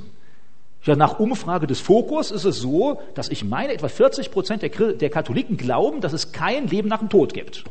Ja, 0.83 0.95
nach 0.95 1.19
Umfrage 1.19 1.67
des 1.67 1.79
Fokus 1.79 2.31
ist 2.31 2.45
es 2.45 2.59
so, 2.59 3.01
dass 3.13 3.29
ich 3.29 3.43
meine, 3.43 3.73
etwa 3.73 3.87
40 3.87 4.31
Prozent 4.31 4.61
der, 4.63 4.69
der 4.69 5.09
Katholiken 5.09 5.57
glauben, 5.57 6.01
dass 6.01 6.13
es 6.13 6.31
kein 6.31 6.67
Leben 6.67 6.87
nach 6.87 6.99
dem 6.99 7.09
Tod 7.09 7.33
gibt. 7.33 7.63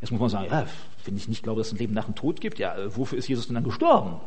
Jetzt 0.00 0.10
muss 0.10 0.20
man 0.20 0.28
sagen, 0.28 0.46
ja, 0.50 0.66
wenn 1.04 1.16
ich 1.16 1.28
nicht 1.28 1.42
glaube, 1.42 1.60
dass 1.60 1.68
es 1.68 1.74
ein 1.74 1.78
Leben 1.78 1.94
nach 1.94 2.04
dem 2.04 2.14
Tod 2.14 2.40
gibt, 2.40 2.58
ja, 2.58 2.74
wofür 2.88 3.18
ist 3.18 3.28
Jesus 3.28 3.46
denn 3.46 3.54
dann 3.54 3.64
gestorben? 3.64 4.20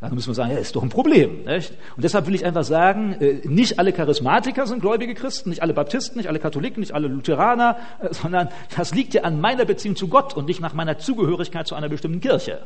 Dann 0.00 0.14
müssen 0.14 0.28
wir 0.28 0.34
sagen, 0.34 0.52
ja, 0.52 0.58
ist 0.58 0.76
doch 0.76 0.82
ein 0.84 0.90
Problem. 0.90 1.44
Nicht? 1.44 1.72
Und 1.96 2.04
deshalb 2.04 2.28
will 2.28 2.34
ich 2.34 2.44
einfach 2.44 2.62
sagen, 2.62 3.14
äh, 3.20 3.40
nicht 3.44 3.80
alle 3.80 3.92
Charismatiker 3.92 4.64
sind 4.66 4.80
gläubige 4.80 5.14
Christen, 5.14 5.50
nicht 5.50 5.60
alle 5.60 5.74
Baptisten, 5.74 6.18
nicht 6.18 6.28
alle 6.28 6.38
Katholiken, 6.38 6.80
nicht 6.80 6.94
alle 6.94 7.08
Lutheraner, 7.08 7.78
äh, 8.00 8.14
sondern 8.14 8.48
das 8.76 8.94
liegt 8.94 9.14
ja 9.14 9.22
an 9.22 9.40
meiner 9.40 9.64
Beziehung 9.64 9.96
zu 9.96 10.06
Gott 10.06 10.34
und 10.34 10.46
nicht 10.46 10.60
nach 10.60 10.72
meiner 10.72 10.98
Zugehörigkeit 10.98 11.66
zu 11.66 11.74
einer 11.74 11.88
bestimmten 11.88 12.20
Kirche. 12.20 12.60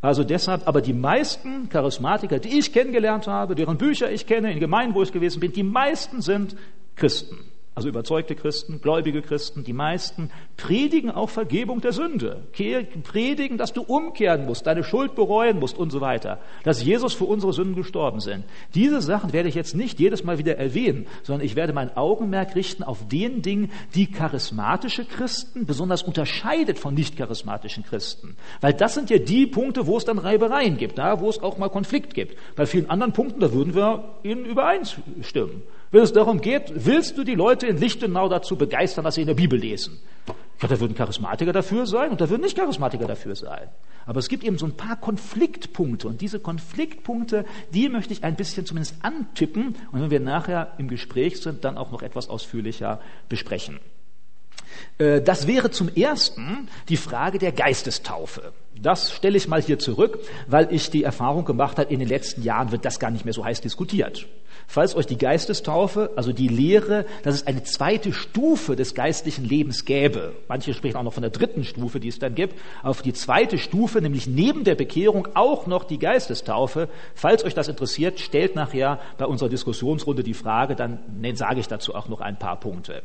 Also 0.00 0.22
deshalb, 0.22 0.68
aber 0.68 0.80
die 0.80 0.94
meisten 0.94 1.68
Charismatiker, 1.68 2.38
die 2.38 2.58
ich 2.58 2.72
kennengelernt 2.72 3.26
habe, 3.26 3.56
deren 3.56 3.76
Bücher 3.76 4.10
ich 4.10 4.26
kenne, 4.26 4.52
in 4.52 4.60
Gemeinden, 4.60 4.94
wo 4.94 5.02
ich 5.02 5.12
gewesen 5.12 5.40
bin, 5.40 5.52
die 5.52 5.64
meisten 5.64 6.22
sind 6.22 6.56
Christen 6.94 7.49
also 7.80 7.88
überzeugte 7.88 8.34
Christen, 8.34 8.82
gläubige 8.82 9.22
Christen, 9.22 9.64
die 9.64 9.72
meisten, 9.72 10.30
predigen 10.58 11.10
auch 11.10 11.30
Vergebung 11.30 11.80
der 11.80 11.92
Sünde, 11.92 12.42
predigen, 12.52 13.56
dass 13.56 13.72
du 13.72 13.80
umkehren 13.80 14.44
musst, 14.44 14.66
deine 14.66 14.84
Schuld 14.84 15.14
bereuen 15.14 15.58
musst 15.58 15.78
und 15.78 15.90
so 15.90 16.02
weiter, 16.02 16.40
dass 16.62 16.84
Jesus 16.84 17.14
für 17.14 17.24
unsere 17.24 17.54
Sünden 17.54 17.76
gestorben 17.76 18.20
sind. 18.20 18.44
Diese 18.74 19.00
Sachen 19.00 19.32
werde 19.32 19.48
ich 19.48 19.54
jetzt 19.54 19.74
nicht 19.74 19.98
jedes 19.98 20.24
Mal 20.24 20.36
wieder 20.36 20.58
erwähnen, 20.58 21.06
sondern 21.22 21.46
ich 21.46 21.56
werde 21.56 21.72
mein 21.72 21.96
Augenmerk 21.96 22.54
richten 22.54 22.82
auf 22.82 23.08
den 23.08 23.40
Dingen, 23.40 23.70
die 23.94 24.10
charismatische 24.10 25.06
Christen 25.06 25.64
besonders 25.64 26.02
unterscheidet 26.02 26.78
von 26.78 26.92
nicht 26.92 27.16
charismatischen 27.16 27.82
Christen. 27.82 28.36
Weil 28.60 28.74
das 28.74 28.92
sind 28.92 29.08
ja 29.08 29.16
die 29.16 29.46
Punkte, 29.46 29.86
wo 29.86 29.96
es 29.96 30.04
dann 30.04 30.18
Reibereien 30.18 30.76
gibt, 30.76 30.98
da 30.98 31.18
wo 31.20 31.30
es 31.30 31.42
auch 31.42 31.56
mal 31.56 31.70
Konflikt 31.70 32.12
gibt. 32.12 32.36
Bei 32.56 32.66
vielen 32.66 32.90
anderen 32.90 33.14
Punkten, 33.14 33.40
da 33.40 33.54
würden 33.54 33.74
wir 33.74 34.16
ihnen 34.22 34.44
übereinstimmen. 34.44 35.62
Wenn 35.92 36.02
es 36.02 36.12
darum 36.12 36.40
geht, 36.40 36.72
willst 36.74 37.18
du 37.18 37.24
die 37.24 37.34
Leute 37.34 37.66
in 37.66 37.76
Lichtenau 37.76 38.28
dazu 38.28 38.56
begeistern, 38.56 39.04
dass 39.04 39.16
sie 39.16 39.22
in 39.22 39.26
der 39.26 39.34
Bibel 39.34 39.58
lesen? 39.58 39.98
Ja, 40.62 40.68
da 40.68 40.78
würden 40.78 40.94
Charismatiker 40.94 41.52
dafür 41.52 41.84
sein 41.86 42.10
und 42.10 42.20
da 42.20 42.30
würden 42.30 42.42
nicht 42.42 42.56
Charismatiker 42.56 43.06
dafür 43.06 43.34
sein. 43.34 43.68
Aber 44.06 44.20
es 44.20 44.28
gibt 44.28 44.44
eben 44.44 44.56
so 44.56 44.66
ein 44.66 44.76
paar 44.76 44.96
Konfliktpunkte 44.96 46.06
und 46.06 46.20
diese 46.20 46.38
Konfliktpunkte, 46.38 47.44
die 47.74 47.88
möchte 47.88 48.12
ich 48.12 48.22
ein 48.22 48.36
bisschen 48.36 48.66
zumindest 48.66 49.04
antippen 49.04 49.74
und 49.90 50.00
wenn 50.00 50.10
wir 50.10 50.20
nachher 50.20 50.74
im 50.78 50.86
Gespräch 50.86 51.40
sind, 51.40 51.64
dann 51.64 51.76
auch 51.76 51.90
noch 51.90 52.02
etwas 52.02 52.28
ausführlicher 52.28 53.00
besprechen. 53.28 53.80
Äh, 54.98 55.20
das 55.20 55.46
wäre 55.46 55.70
zum 55.70 55.88
ersten 55.94 56.68
die 56.88 56.96
Frage 56.96 57.38
der 57.38 57.52
Geistestaufe. 57.52 58.52
Das 58.80 59.12
stelle 59.12 59.36
ich 59.36 59.46
mal 59.46 59.60
hier 59.60 59.78
zurück, 59.78 60.20
weil 60.46 60.72
ich 60.72 60.88
die 60.88 61.04
Erfahrung 61.04 61.44
gemacht 61.44 61.78
habe, 61.78 61.92
in 61.92 61.98
den 61.98 62.08
letzten 62.08 62.42
Jahren 62.42 62.72
wird 62.72 62.86
das 62.86 62.98
gar 62.98 63.10
nicht 63.10 63.26
mehr 63.26 63.34
so 63.34 63.44
heiß 63.44 63.60
diskutiert. 63.60 64.26
Falls 64.66 64.94
euch 64.94 65.06
die 65.06 65.18
Geistestaufe, 65.18 66.12
also 66.16 66.32
die 66.32 66.48
Lehre, 66.48 67.04
dass 67.22 67.34
es 67.34 67.46
eine 67.46 67.62
zweite 67.64 68.12
Stufe 68.14 68.76
des 68.76 68.94
geistlichen 68.94 69.44
Lebens 69.44 69.84
gäbe, 69.84 70.32
manche 70.48 70.72
sprechen 70.72 70.96
auch 70.96 71.02
noch 71.02 71.12
von 71.12 71.22
der 71.22 71.30
dritten 71.30 71.64
Stufe, 71.64 72.00
die 72.00 72.08
es 72.08 72.18
dann 72.18 72.34
gibt, 72.34 72.58
auf 72.82 73.02
die 73.02 73.12
zweite 73.12 73.58
Stufe, 73.58 74.00
nämlich 74.00 74.26
neben 74.26 74.64
der 74.64 74.76
Bekehrung 74.76 75.28
auch 75.34 75.66
noch 75.66 75.84
die 75.84 75.98
Geistestaufe. 75.98 76.88
Falls 77.14 77.44
euch 77.44 77.54
das 77.54 77.68
interessiert, 77.68 78.18
stellt 78.18 78.54
nachher 78.54 78.98
bei 79.18 79.26
unserer 79.26 79.50
Diskussionsrunde 79.50 80.22
die 80.22 80.34
Frage, 80.34 80.74
dann 80.74 81.00
sage 81.34 81.60
ich 81.60 81.68
dazu 81.68 81.94
auch 81.94 82.08
noch 82.08 82.20
ein 82.20 82.38
paar 82.38 82.58
Punkte. 82.58 83.02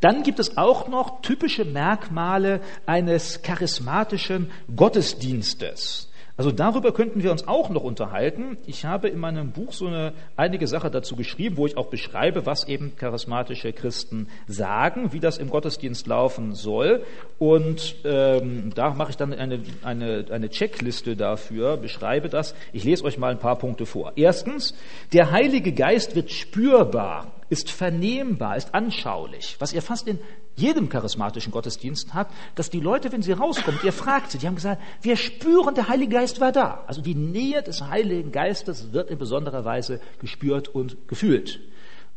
Dann 0.00 0.22
gibt 0.22 0.38
es 0.38 0.56
auch 0.56 0.88
noch 0.88 1.22
typische 1.22 1.64
Merkmale 1.64 2.60
eines 2.86 3.42
charismatischen 3.42 4.50
Gottesdienstes. 4.74 6.08
Also 6.36 6.50
darüber 6.50 6.92
könnten 6.92 7.22
wir 7.22 7.30
uns 7.30 7.46
auch 7.46 7.68
noch 7.68 7.84
unterhalten. 7.84 8.56
Ich 8.66 8.86
habe 8.86 9.08
in 9.08 9.18
meinem 9.18 9.52
Buch 9.52 9.72
so 9.72 9.86
eine 9.86 10.14
einige 10.34 10.66
Sache 10.66 10.90
dazu 10.90 11.14
geschrieben, 11.14 11.58
wo 11.58 11.66
ich 11.66 11.76
auch 11.76 11.86
beschreibe, 11.86 12.46
was 12.46 12.66
eben 12.66 12.96
charismatische 12.96 13.72
Christen 13.72 14.28
sagen, 14.48 15.12
wie 15.12 15.20
das 15.20 15.36
im 15.36 15.50
Gottesdienst 15.50 16.06
laufen 16.06 16.54
soll. 16.54 17.04
Und 17.38 17.96
ähm, 18.04 18.72
da 18.74 18.90
mache 18.90 19.10
ich 19.10 19.16
dann 19.16 19.34
eine, 19.34 19.60
eine, 19.82 20.24
eine 20.30 20.48
Checkliste 20.48 21.16
dafür, 21.16 21.76
beschreibe 21.76 22.30
das. 22.30 22.54
Ich 22.72 22.82
lese 22.82 23.04
euch 23.04 23.18
mal 23.18 23.30
ein 23.30 23.38
paar 23.38 23.56
Punkte 23.56 23.84
vor. 23.84 24.12
Erstens, 24.16 24.74
der 25.12 25.30
Heilige 25.32 25.72
Geist 25.72 26.16
wird 26.16 26.30
spürbar 26.30 27.30
ist 27.52 27.70
vernehmbar, 27.70 28.56
ist 28.56 28.74
anschaulich, 28.74 29.56
was 29.58 29.74
ihr 29.74 29.82
fast 29.82 30.08
in 30.08 30.18
jedem 30.56 30.88
charismatischen 30.88 31.52
Gottesdienst 31.52 32.14
habt, 32.14 32.32
dass 32.54 32.70
die 32.70 32.80
Leute, 32.80 33.12
wenn 33.12 33.20
sie 33.20 33.32
rauskommen, 33.32 33.78
ihr 33.84 33.92
fragt 33.92 34.30
sie, 34.30 34.38
die 34.38 34.46
haben 34.46 34.54
gesagt, 34.54 34.80
wir 35.02 35.16
spüren, 35.16 35.74
der 35.74 35.88
Heilige 35.88 36.14
Geist 36.14 36.40
war 36.40 36.50
da. 36.50 36.82
Also 36.86 37.02
die 37.02 37.14
Nähe 37.14 37.62
des 37.62 37.82
Heiligen 37.82 38.32
Geistes 38.32 38.94
wird 38.94 39.10
in 39.10 39.18
besonderer 39.18 39.66
Weise 39.66 40.00
gespürt 40.18 40.68
und 40.68 40.96
gefühlt. 41.08 41.60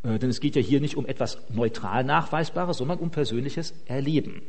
Äh, 0.03 0.19
denn 0.19 0.29
es 0.29 0.39
geht 0.39 0.55
ja 0.55 0.61
hier 0.61 0.79
nicht 0.79 0.95
um 0.95 1.05
etwas 1.05 1.37
neutral 1.49 2.05
Nachweisbares, 2.05 2.77
sondern 2.77 2.99
um 2.99 3.11
persönliches 3.11 3.73
Erleben. 3.87 4.41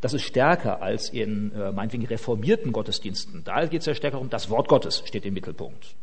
Das 0.00 0.12
ist 0.12 0.22
stärker 0.22 0.82
als 0.82 1.08
in 1.08 1.52
äh, 1.52 1.70
meinetwegen 1.70 2.04
reformierten 2.04 2.72
Gottesdiensten. 2.72 3.44
Da 3.44 3.64
geht 3.66 3.82
es 3.82 3.86
ja 3.86 3.94
stärker 3.94 4.20
um 4.20 4.28
das 4.28 4.50
Wort 4.50 4.66
Gottes, 4.66 5.04
steht 5.06 5.24
im 5.24 5.34
Mittelpunkt. 5.34 5.94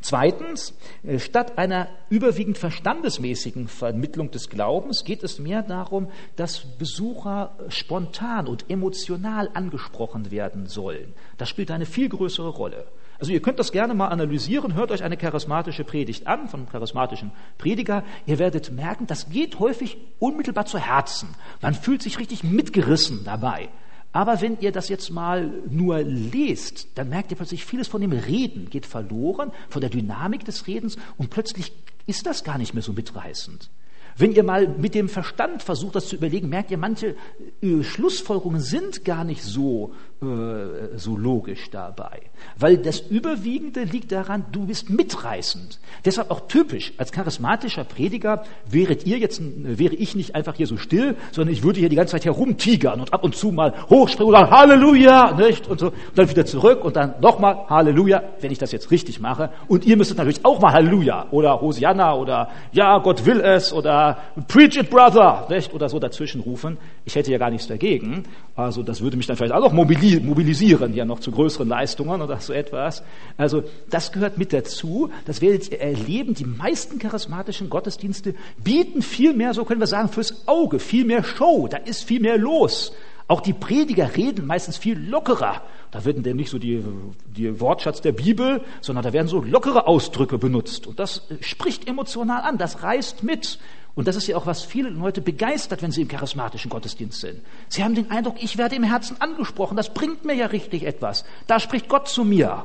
Zweitens, 0.00 0.74
äh, 1.02 1.18
statt 1.18 1.58
einer 1.58 1.88
überwiegend 2.10 2.58
verstandesmäßigen 2.58 3.68
Vermittlung 3.68 4.30
des 4.30 4.48
Glaubens 4.48 5.04
geht 5.04 5.22
es 5.22 5.38
mehr 5.38 5.62
darum, 5.62 6.08
dass 6.36 6.78
Besucher 6.78 7.56
spontan 7.68 8.46
und 8.46 8.70
emotional 8.70 9.50
angesprochen 9.54 10.30
werden 10.30 10.66
sollen. 10.66 11.14
Das 11.36 11.48
spielt 11.48 11.70
eine 11.70 11.86
viel 11.86 12.08
größere 12.08 12.48
Rolle. 12.48 12.86
Also 13.18 13.32
ihr 13.32 13.42
könnt 13.42 13.58
das 13.58 13.72
gerne 13.72 13.94
mal 13.94 14.08
analysieren, 14.08 14.74
hört 14.74 14.92
euch 14.92 15.02
eine 15.02 15.16
charismatische 15.16 15.82
Predigt 15.82 16.28
an 16.28 16.48
von 16.48 16.60
einem 16.60 16.68
charismatischen 16.68 17.32
Prediger. 17.58 18.04
Ihr 18.26 18.38
werdet 18.38 18.70
merken, 18.70 19.08
das 19.08 19.28
geht 19.28 19.58
häufig 19.58 19.96
unmittelbar 20.20 20.66
zu 20.66 20.78
Herzen. 20.78 21.34
Man 21.60 21.74
fühlt 21.74 22.02
sich 22.02 22.20
richtig 22.20 22.44
mitgerissen 22.44 23.24
dabei. 23.24 23.68
Aber 24.12 24.40
wenn 24.40 24.58
ihr 24.60 24.72
das 24.72 24.88
jetzt 24.88 25.10
mal 25.10 25.52
nur 25.68 26.00
lest, 26.02 26.88
dann 26.94 27.08
merkt 27.08 27.30
ihr 27.30 27.36
plötzlich, 27.36 27.64
vieles 27.64 27.88
von 27.88 28.00
dem 28.00 28.12
Reden 28.12 28.70
geht 28.70 28.86
verloren, 28.86 29.52
von 29.68 29.80
der 29.80 29.90
Dynamik 29.90 30.44
des 30.44 30.66
Redens 30.66 30.96
und 31.18 31.30
plötzlich 31.30 31.72
ist 32.06 32.26
das 32.26 32.42
gar 32.42 32.58
nicht 32.58 32.74
mehr 32.74 32.82
so 32.82 32.92
mitreißend. 32.92 33.70
Wenn 34.16 34.32
ihr 34.32 34.42
mal 34.42 34.66
mit 34.66 34.96
dem 34.96 35.08
Verstand 35.08 35.62
versucht, 35.62 35.94
das 35.94 36.08
zu 36.08 36.16
überlegen, 36.16 36.48
merkt 36.48 36.72
ihr, 36.72 36.78
manche 36.78 37.14
äh, 37.62 37.84
Schlussfolgerungen 37.84 38.60
sind 38.60 39.04
gar 39.04 39.22
nicht 39.22 39.44
so, 39.44 39.94
äh, 40.20 40.96
so 40.96 41.16
logisch 41.16 41.70
dabei. 41.70 42.22
Weil 42.58 42.78
das 42.78 42.98
Überwiegende 43.00 43.84
liegt 43.84 44.10
daran, 44.10 44.46
du 44.50 44.66
bist 44.66 44.90
mitreißend. 44.90 45.78
Deshalb 46.04 46.30
auch 46.32 46.48
typisch, 46.48 46.92
als 46.98 47.12
charismatischer 47.12 47.84
Prediger 47.84 48.42
wäret 48.68 49.06
ihr 49.06 49.18
jetzt, 49.18 49.40
wäre 49.42 49.94
ich 49.94 50.16
nicht 50.16 50.34
einfach 50.34 50.56
hier 50.56 50.66
so 50.66 50.76
still, 50.76 51.14
sondern 51.30 51.52
ich 51.52 51.62
würde 51.62 51.78
hier 51.78 51.88
die 51.88 51.94
ganze 51.94 52.12
Zeit 52.12 52.24
herumtigern 52.24 53.00
und 53.00 53.12
ab 53.12 53.22
und 53.22 53.36
zu 53.36 53.52
mal 53.52 53.72
hochspringen 53.88 54.34
und 54.34 54.40
sagen, 54.40 54.50
Halleluja, 54.50 55.34
nicht? 55.34 55.68
Und 55.68 55.78
so, 55.78 55.86
und 55.86 55.94
dann 56.16 56.28
wieder 56.28 56.44
zurück 56.44 56.84
und 56.84 56.96
dann 56.96 57.14
nochmal 57.20 57.66
Halleluja, 57.68 58.22
wenn 58.40 58.50
ich 58.50 58.58
das 58.58 58.72
jetzt 58.72 58.90
richtig 58.90 59.20
mache. 59.20 59.50
Und 59.68 59.84
ihr 59.86 59.96
müsstet 59.96 60.18
natürlich 60.18 60.44
auch 60.44 60.60
mal 60.60 60.72
Halleluja 60.72 61.26
oder 61.30 61.60
Hosianna 61.60 62.14
oder 62.14 62.50
Ja, 62.72 62.98
Gott 62.98 63.24
will 63.24 63.40
es 63.40 63.72
oder 63.72 64.18
Preach 64.48 64.76
it, 64.76 64.90
brother, 64.90 65.46
nicht? 65.48 65.72
oder 65.72 65.88
so 65.88 66.00
dazwischen 66.00 66.40
rufen. 66.40 66.76
Ich 67.04 67.14
hätte 67.14 67.30
ja 67.30 67.38
gar 67.38 67.50
nichts 67.50 67.68
dagegen. 67.68 68.24
Also 68.56 68.82
das 68.82 69.00
würde 69.00 69.16
mich 69.16 69.26
dann 69.26 69.36
vielleicht 69.36 69.52
auch 69.54 69.60
noch 69.60 69.72
mobilisieren, 69.72 70.07
ja 70.08 71.04
noch 71.04 71.20
zu 71.20 71.30
größeren 71.30 71.68
Leistungen 71.68 72.22
oder 72.22 72.38
so 72.40 72.52
etwas. 72.52 73.02
Also 73.36 73.62
das 73.90 74.12
gehört 74.12 74.38
mit 74.38 74.52
dazu. 74.52 75.10
Das 75.24 75.40
werdet 75.40 75.70
ihr 75.70 75.80
erleben. 75.80 76.34
Die 76.34 76.44
meisten 76.44 76.98
charismatischen 76.98 77.70
Gottesdienste 77.70 78.34
bieten 78.62 79.02
viel 79.02 79.34
mehr, 79.34 79.54
so 79.54 79.64
können 79.64 79.80
wir 79.80 79.86
sagen, 79.86 80.08
fürs 80.08 80.46
Auge, 80.46 80.78
viel 80.78 81.04
mehr 81.04 81.24
Show. 81.24 81.68
Da 81.68 81.78
ist 81.78 82.04
viel 82.04 82.20
mehr 82.20 82.38
los. 82.38 82.92
Auch 83.28 83.42
die 83.42 83.52
Prediger 83.52 84.16
reden 84.16 84.46
meistens 84.46 84.78
viel 84.78 84.98
lockerer. 84.98 85.60
Da 85.90 86.04
werden 86.06 86.22
denn 86.22 86.36
nicht 86.36 86.48
so 86.48 86.58
die, 86.58 86.82
die 87.26 87.60
Wortschatz 87.60 88.00
der 88.00 88.12
Bibel, 88.12 88.62
sondern 88.80 89.04
da 89.04 89.12
werden 89.12 89.28
so 89.28 89.42
lockere 89.42 89.86
Ausdrücke 89.86 90.38
benutzt. 90.38 90.86
Und 90.86 90.98
das 90.98 91.26
spricht 91.42 91.86
emotional 91.86 92.40
an, 92.40 92.56
das 92.56 92.82
reißt 92.82 93.22
mit. 93.22 93.58
Und 93.98 94.06
das 94.06 94.14
ist 94.14 94.28
ja 94.28 94.36
auch, 94.36 94.46
was 94.46 94.62
viele 94.62 94.90
Leute 94.90 95.20
begeistert, 95.20 95.82
wenn 95.82 95.90
sie 95.90 96.02
im 96.02 96.06
charismatischen 96.06 96.70
Gottesdienst 96.70 97.20
sind. 97.20 97.40
Sie 97.68 97.82
haben 97.82 97.96
den 97.96 98.12
Eindruck, 98.12 98.40
ich 98.40 98.56
werde 98.56 98.76
im 98.76 98.84
Herzen 98.84 99.20
angesprochen, 99.20 99.76
das 99.76 99.92
bringt 99.92 100.24
mir 100.24 100.34
ja 100.34 100.46
richtig 100.46 100.84
etwas. 100.84 101.24
Da 101.48 101.58
spricht 101.58 101.88
Gott 101.88 102.06
zu 102.06 102.22
mir. 102.22 102.64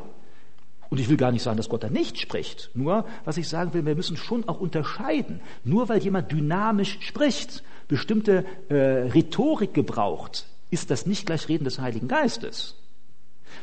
Und 0.92 1.00
ich 1.00 1.10
will 1.10 1.18
gar 1.18 1.32
nicht 1.32 1.42
sagen, 1.42 1.58
dass 1.58 1.70
Gott 1.70 1.82
da 1.82 1.90
nicht 1.90 2.20
spricht. 2.20 2.70
Nur, 2.76 3.08
was 3.26 3.38
ich 3.38 3.50
sagen 3.50 3.74
will, 3.74 3.84
wir 3.84 3.96
müssen 3.96 4.16
schon 4.16 4.48
auch 4.48 4.60
unterscheiden. 4.60 5.42
Nur 5.64 5.90
weil 5.90 6.04
jemand 6.04 6.32
dynamisch 6.32 7.00
spricht, 7.02 7.64
bestimmte 7.88 8.46
äh, 8.70 8.76
Rhetorik 8.76 9.74
gebraucht, 9.74 10.46
ist 10.70 10.92
das 10.92 11.08
nicht 11.08 11.26
gleich 11.26 11.50
Reden 11.50 11.64
des 11.64 11.80
Heiligen 11.80 12.08
Geistes. 12.08 12.76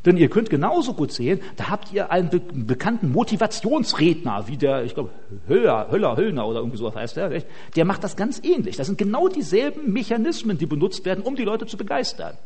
Denn 0.05 0.17
ihr 0.17 0.29
könnt 0.29 0.51
genauso 0.51 0.95
gut 0.95 1.13
sehen, 1.13 1.41
da 1.57 1.69
habt 1.69 1.93
ihr 1.93 2.11
einen 2.11 2.31
be 2.31 2.41
bekannten 2.41 3.13
Motivationsredner, 3.13 4.49
wie 4.49 4.57
der, 4.57 4.85
ich 4.85 4.95
glaube, 4.95 5.11
Höller, 5.49 5.89
Höller, 5.91 6.17
Höllner 6.17 6.47
oder 6.47 6.61
irgendwie 6.61 6.79
so 6.79 6.95
heißt 6.95 7.17
der, 7.17 7.43
der 7.77 7.85
macht 7.85 8.03
das 8.05 8.17
ganz 8.17 8.41
ähnlich. 8.43 8.77
Das 8.77 8.87
sind 8.87 8.99
genau 8.99 9.29
dieselben 9.29 9.93
Mechanismen, 9.93 10.59
die 10.59 10.67
benutzt 10.67 11.05
werden, 11.05 11.23
um 11.23 11.37
die 11.37 11.45
Leute 11.45 11.67
zu 11.67 11.77
begeistern. 11.77 12.37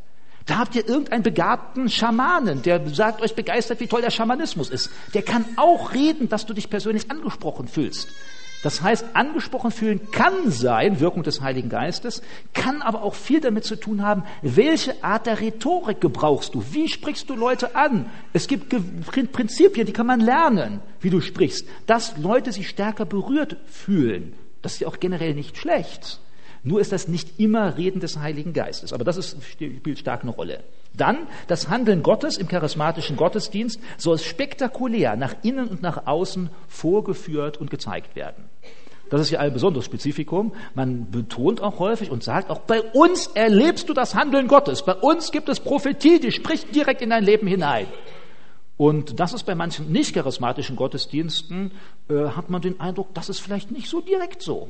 Da 0.46 0.58
habt 0.58 0.74
ihr 0.74 0.86
irgendeinen 0.86 1.22
begabten 1.22 1.88
Schamanen, 1.88 2.62
der 2.62 2.86
sagt 2.88 3.22
euch 3.22 3.34
begeistert, 3.34 3.80
wie 3.80 3.86
toll 3.86 4.02
der 4.02 4.10
Schamanismus 4.10 4.68
ist. 4.68 4.90
Der 5.14 5.22
kann 5.22 5.44
auch 5.56 5.94
reden, 5.94 6.28
dass 6.28 6.44
du 6.44 6.52
dich 6.52 6.68
persönlich 6.68 7.10
angesprochen 7.10 7.66
fühlst. 7.66 8.08
Das 8.64 8.80
heißt, 8.80 9.08
angesprochen 9.12 9.70
fühlen 9.70 10.10
kann 10.10 10.50
sein, 10.50 10.98
Wirkung 10.98 11.22
des 11.22 11.42
Heiligen 11.42 11.68
Geistes, 11.68 12.22
kann 12.54 12.80
aber 12.80 13.02
auch 13.02 13.14
viel 13.14 13.42
damit 13.42 13.64
zu 13.64 13.76
tun 13.76 14.02
haben, 14.02 14.24
welche 14.40 15.04
Art 15.04 15.26
der 15.26 15.38
Rhetorik 15.38 16.00
gebrauchst 16.00 16.54
du? 16.54 16.64
Wie 16.70 16.88
sprichst 16.88 17.28
du 17.28 17.36
Leute 17.36 17.76
an? 17.76 18.06
Es 18.32 18.48
gibt 18.48 18.74
Prinzipien, 19.32 19.84
die 19.84 19.92
kann 19.92 20.06
man 20.06 20.20
lernen, 20.20 20.80
wie 21.02 21.10
du 21.10 21.20
sprichst, 21.20 21.68
dass 21.86 22.16
Leute 22.16 22.52
sich 22.52 22.70
stärker 22.70 23.04
berührt 23.04 23.58
fühlen. 23.66 24.32
Das 24.62 24.72
ist 24.72 24.80
ja 24.80 24.88
auch 24.88 24.98
generell 24.98 25.34
nicht 25.34 25.58
schlecht. 25.58 26.20
Nur 26.62 26.80
ist 26.80 26.90
das 26.90 27.06
nicht 27.06 27.38
immer 27.38 27.76
Reden 27.76 28.00
des 28.00 28.18
Heiligen 28.18 28.54
Geistes. 28.54 28.94
Aber 28.94 29.04
das 29.04 29.18
ist, 29.18 29.36
spielt 29.42 29.98
stark 29.98 30.22
eine 30.22 30.30
Rolle. 30.30 30.64
Dann 30.96 31.26
das 31.48 31.68
Handeln 31.68 32.02
Gottes 32.02 32.38
im 32.38 32.48
charismatischen 32.48 33.16
Gottesdienst 33.16 33.80
soll 33.96 34.18
spektakulär 34.18 35.16
nach 35.16 35.34
innen 35.42 35.68
und 35.68 35.82
nach 35.82 36.06
außen 36.06 36.50
vorgeführt 36.68 37.56
und 37.56 37.70
gezeigt 37.70 38.14
werden. 38.14 38.44
Das 39.10 39.20
ist 39.20 39.30
ja 39.30 39.40
ein 39.40 39.52
besonderes 39.52 39.84
Spezifikum. 39.84 40.54
Man 40.74 41.10
betont 41.10 41.60
auch 41.60 41.78
häufig 41.78 42.10
und 42.10 42.22
sagt 42.22 42.50
auch, 42.50 42.60
bei 42.60 42.80
uns 42.80 43.26
erlebst 43.28 43.88
du 43.88 43.92
das 43.92 44.14
Handeln 44.14 44.48
Gottes. 44.48 44.84
Bei 44.84 44.94
uns 44.94 45.30
gibt 45.30 45.48
es 45.48 45.60
Prophetie, 45.60 46.20
die 46.20 46.32
spricht 46.32 46.74
direkt 46.74 47.02
in 47.02 47.10
dein 47.10 47.24
Leben 47.24 47.46
hinein. 47.46 47.86
Und 48.76 49.20
das 49.20 49.32
ist 49.32 49.44
bei 49.44 49.54
manchen 49.54 49.92
nicht 49.92 50.14
charismatischen 50.14 50.74
Gottesdiensten, 50.74 51.72
äh, 52.08 52.30
hat 52.30 52.50
man 52.50 52.60
den 52.60 52.80
Eindruck, 52.80 53.14
das 53.14 53.28
ist 53.28 53.38
vielleicht 53.38 53.70
nicht 53.70 53.88
so 53.88 54.00
direkt 54.00 54.42
so. 54.42 54.68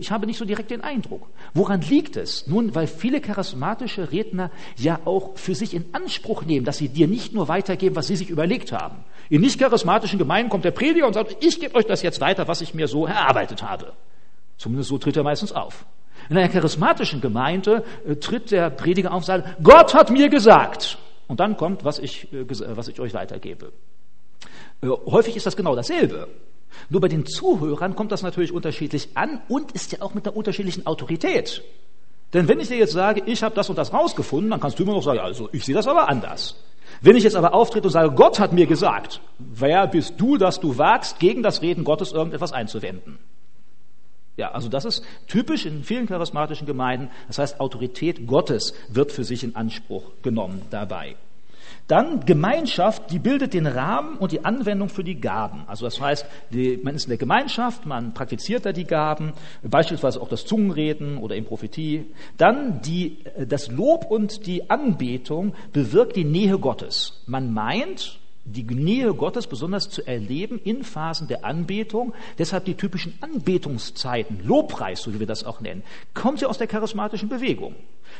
Ich 0.00 0.10
habe 0.10 0.26
nicht 0.26 0.38
so 0.38 0.44
direkt 0.44 0.72
den 0.72 0.80
Eindruck. 0.80 1.28
Woran 1.54 1.80
liegt 1.82 2.16
es? 2.16 2.48
Nun, 2.48 2.74
weil 2.74 2.88
viele 2.88 3.20
charismatische 3.20 4.10
Redner 4.10 4.50
ja 4.76 4.98
auch 5.04 5.38
für 5.38 5.54
sich 5.54 5.74
in 5.74 5.84
Anspruch 5.92 6.44
nehmen, 6.44 6.66
dass 6.66 6.78
sie 6.78 6.88
dir 6.88 7.06
nicht 7.06 7.32
nur 7.32 7.46
weitergeben, 7.46 7.94
was 7.94 8.08
sie 8.08 8.16
sich 8.16 8.30
überlegt 8.30 8.72
haben. 8.72 9.04
In 9.28 9.42
nicht 9.42 9.60
charismatischen 9.60 10.18
Gemeinden 10.18 10.50
kommt 10.50 10.64
der 10.64 10.72
Prediger 10.72 11.06
und 11.06 11.12
sagt, 11.12 11.36
ich 11.44 11.60
gebe 11.60 11.76
euch 11.76 11.86
das 11.86 12.02
jetzt 12.02 12.20
weiter, 12.20 12.48
was 12.48 12.62
ich 12.62 12.74
mir 12.74 12.88
so 12.88 13.06
erarbeitet 13.06 13.62
habe. 13.62 13.92
Zumindest 14.56 14.90
so 14.90 14.98
tritt 14.98 15.16
er 15.16 15.22
meistens 15.22 15.52
auf. 15.52 15.86
In 16.28 16.36
einer 16.36 16.48
charismatischen 16.48 17.20
Gemeinde 17.20 17.84
äh, 18.06 18.16
tritt 18.16 18.50
der 18.50 18.70
Prediger 18.70 19.12
auf 19.12 19.18
und 19.18 19.24
sagt, 19.24 19.62
Gott 19.62 19.94
hat 19.94 20.10
mir 20.10 20.28
gesagt. 20.28 20.98
Und 21.28 21.38
dann 21.38 21.56
kommt, 21.56 21.84
was 21.84 22.00
ich, 22.00 22.32
äh, 22.32 22.44
was 22.48 22.88
ich 22.88 22.98
euch 22.98 23.14
weitergebe. 23.14 23.72
Äh, 24.82 24.88
häufig 24.88 25.36
ist 25.36 25.46
das 25.46 25.56
genau 25.56 25.76
dasselbe. 25.76 26.26
Nur 26.88 27.00
bei 27.00 27.08
den 27.08 27.26
Zuhörern 27.26 27.94
kommt 27.94 28.12
das 28.12 28.22
natürlich 28.22 28.52
unterschiedlich 28.52 29.10
an 29.14 29.40
und 29.48 29.72
ist 29.72 29.92
ja 29.92 30.02
auch 30.02 30.14
mit 30.14 30.26
einer 30.26 30.36
unterschiedlichen 30.36 30.86
Autorität. 30.86 31.62
Denn 32.32 32.48
wenn 32.48 32.60
ich 32.60 32.68
dir 32.68 32.76
jetzt 32.76 32.92
sage, 32.92 33.22
ich 33.26 33.42
habe 33.42 33.54
das 33.54 33.68
und 33.68 33.76
das 33.76 33.92
rausgefunden, 33.92 34.50
dann 34.50 34.60
kannst 34.60 34.78
du 34.78 34.84
immer 34.84 34.94
noch 34.94 35.02
sagen, 35.02 35.18
also 35.18 35.48
ich 35.52 35.64
sehe 35.64 35.74
das 35.74 35.88
aber 35.88 36.08
anders. 36.08 36.56
Wenn 37.00 37.16
ich 37.16 37.24
jetzt 37.24 37.36
aber 37.36 37.54
auftrete 37.54 37.86
und 37.86 37.92
sage, 37.92 38.12
Gott 38.12 38.38
hat 38.38 38.52
mir 38.52 38.66
gesagt, 38.66 39.20
wer 39.38 39.86
bist 39.86 40.14
du, 40.18 40.36
dass 40.36 40.60
du 40.60 40.76
wagst, 40.78 41.18
gegen 41.18 41.42
das 41.42 41.62
Reden 41.62 41.84
Gottes 41.84 42.12
irgendetwas 42.12 42.52
einzuwenden? 42.52 43.18
Ja, 44.36 44.52
also 44.52 44.68
das 44.68 44.84
ist 44.84 45.04
typisch 45.26 45.66
in 45.66 45.84
vielen 45.84 46.06
charismatischen 46.06 46.66
Gemeinden. 46.66 47.10
Das 47.26 47.38
heißt, 47.38 47.60
Autorität 47.60 48.26
Gottes 48.26 48.74
wird 48.88 49.12
für 49.12 49.24
sich 49.24 49.44
in 49.44 49.56
Anspruch 49.56 50.04
genommen 50.22 50.62
dabei. 50.70 51.16
Dann 51.90 52.20
Gemeinschaft, 52.20 53.10
die 53.10 53.18
bildet 53.18 53.52
den 53.52 53.66
Rahmen 53.66 54.16
und 54.18 54.30
die 54.30 54.44
Anwendung 54.44 54.88
für 54.88 55.02
die 55.02 55.20
Gaben. 55.20 55.64
Also 55.66 55.86
das 55.86 56.00
heißt, 56.00 56.24
die, 56.50 56.78
man 56.84 56.94
ist 56.94 57.06
in 57.06 57.08
der 57.08 57.18
Gemeinschaft, 57.18 57.84
man 57.84 58.14
praktiziert 58.14 58.64
da 58.64 58.72
die 58.72 58.84
Gaben, 58.84 59.32
beispielsweise 59.64 60.20
auch 60.20 60.28
das 60.28 60.46
Zungenreden 60.46 61.18
oder 61.18 61.34
in 61.34 61.44
Prophetie. 61.44 62.06
Dann 62.36 62.80
die, 62.82 63.24
das 63.44 63.72
Lob 63.72 64.08
und 64.08 64.46
die 64.46 64.70
Anbetung 64.70 65.52
bewirkt 65.72 66.14
die 66.14 66.24
Nähe 66.24 66.60
Gottes. 66.60 67.24
Man 67.26 67.52
meint, 67.52 68.20
die 68.52 68.64
Nähe 68.64 69.14
Gottes 69.14 69.46
besonders 69.46 69.88
zu 69.88 70.06
erleben 70.06 70.60
in 70.62 70.82
Phasen 70.82 71.28
der 71.28 71.44
Anbetung. 71.44 72.14
Deshalb 72.38 72.64
die 72.64 72.74
typischen 72.74 73.14
Anbetungszeiten, 73.20 74.40
Lobpreis, 74.44 75.02
so 75.02 75.14
wie 75.14 75.20
wir 75.20 75.26
das 75.26 75.44
auch 75.44 75.60
nennen, 75.60 75.82
kommt 76.14 76.40
ja 76.40 76.48
aus 76.48 76.58
der 76.58 76.66
charismatischen 76.66 77.28
Bewegung. 77.28 77.74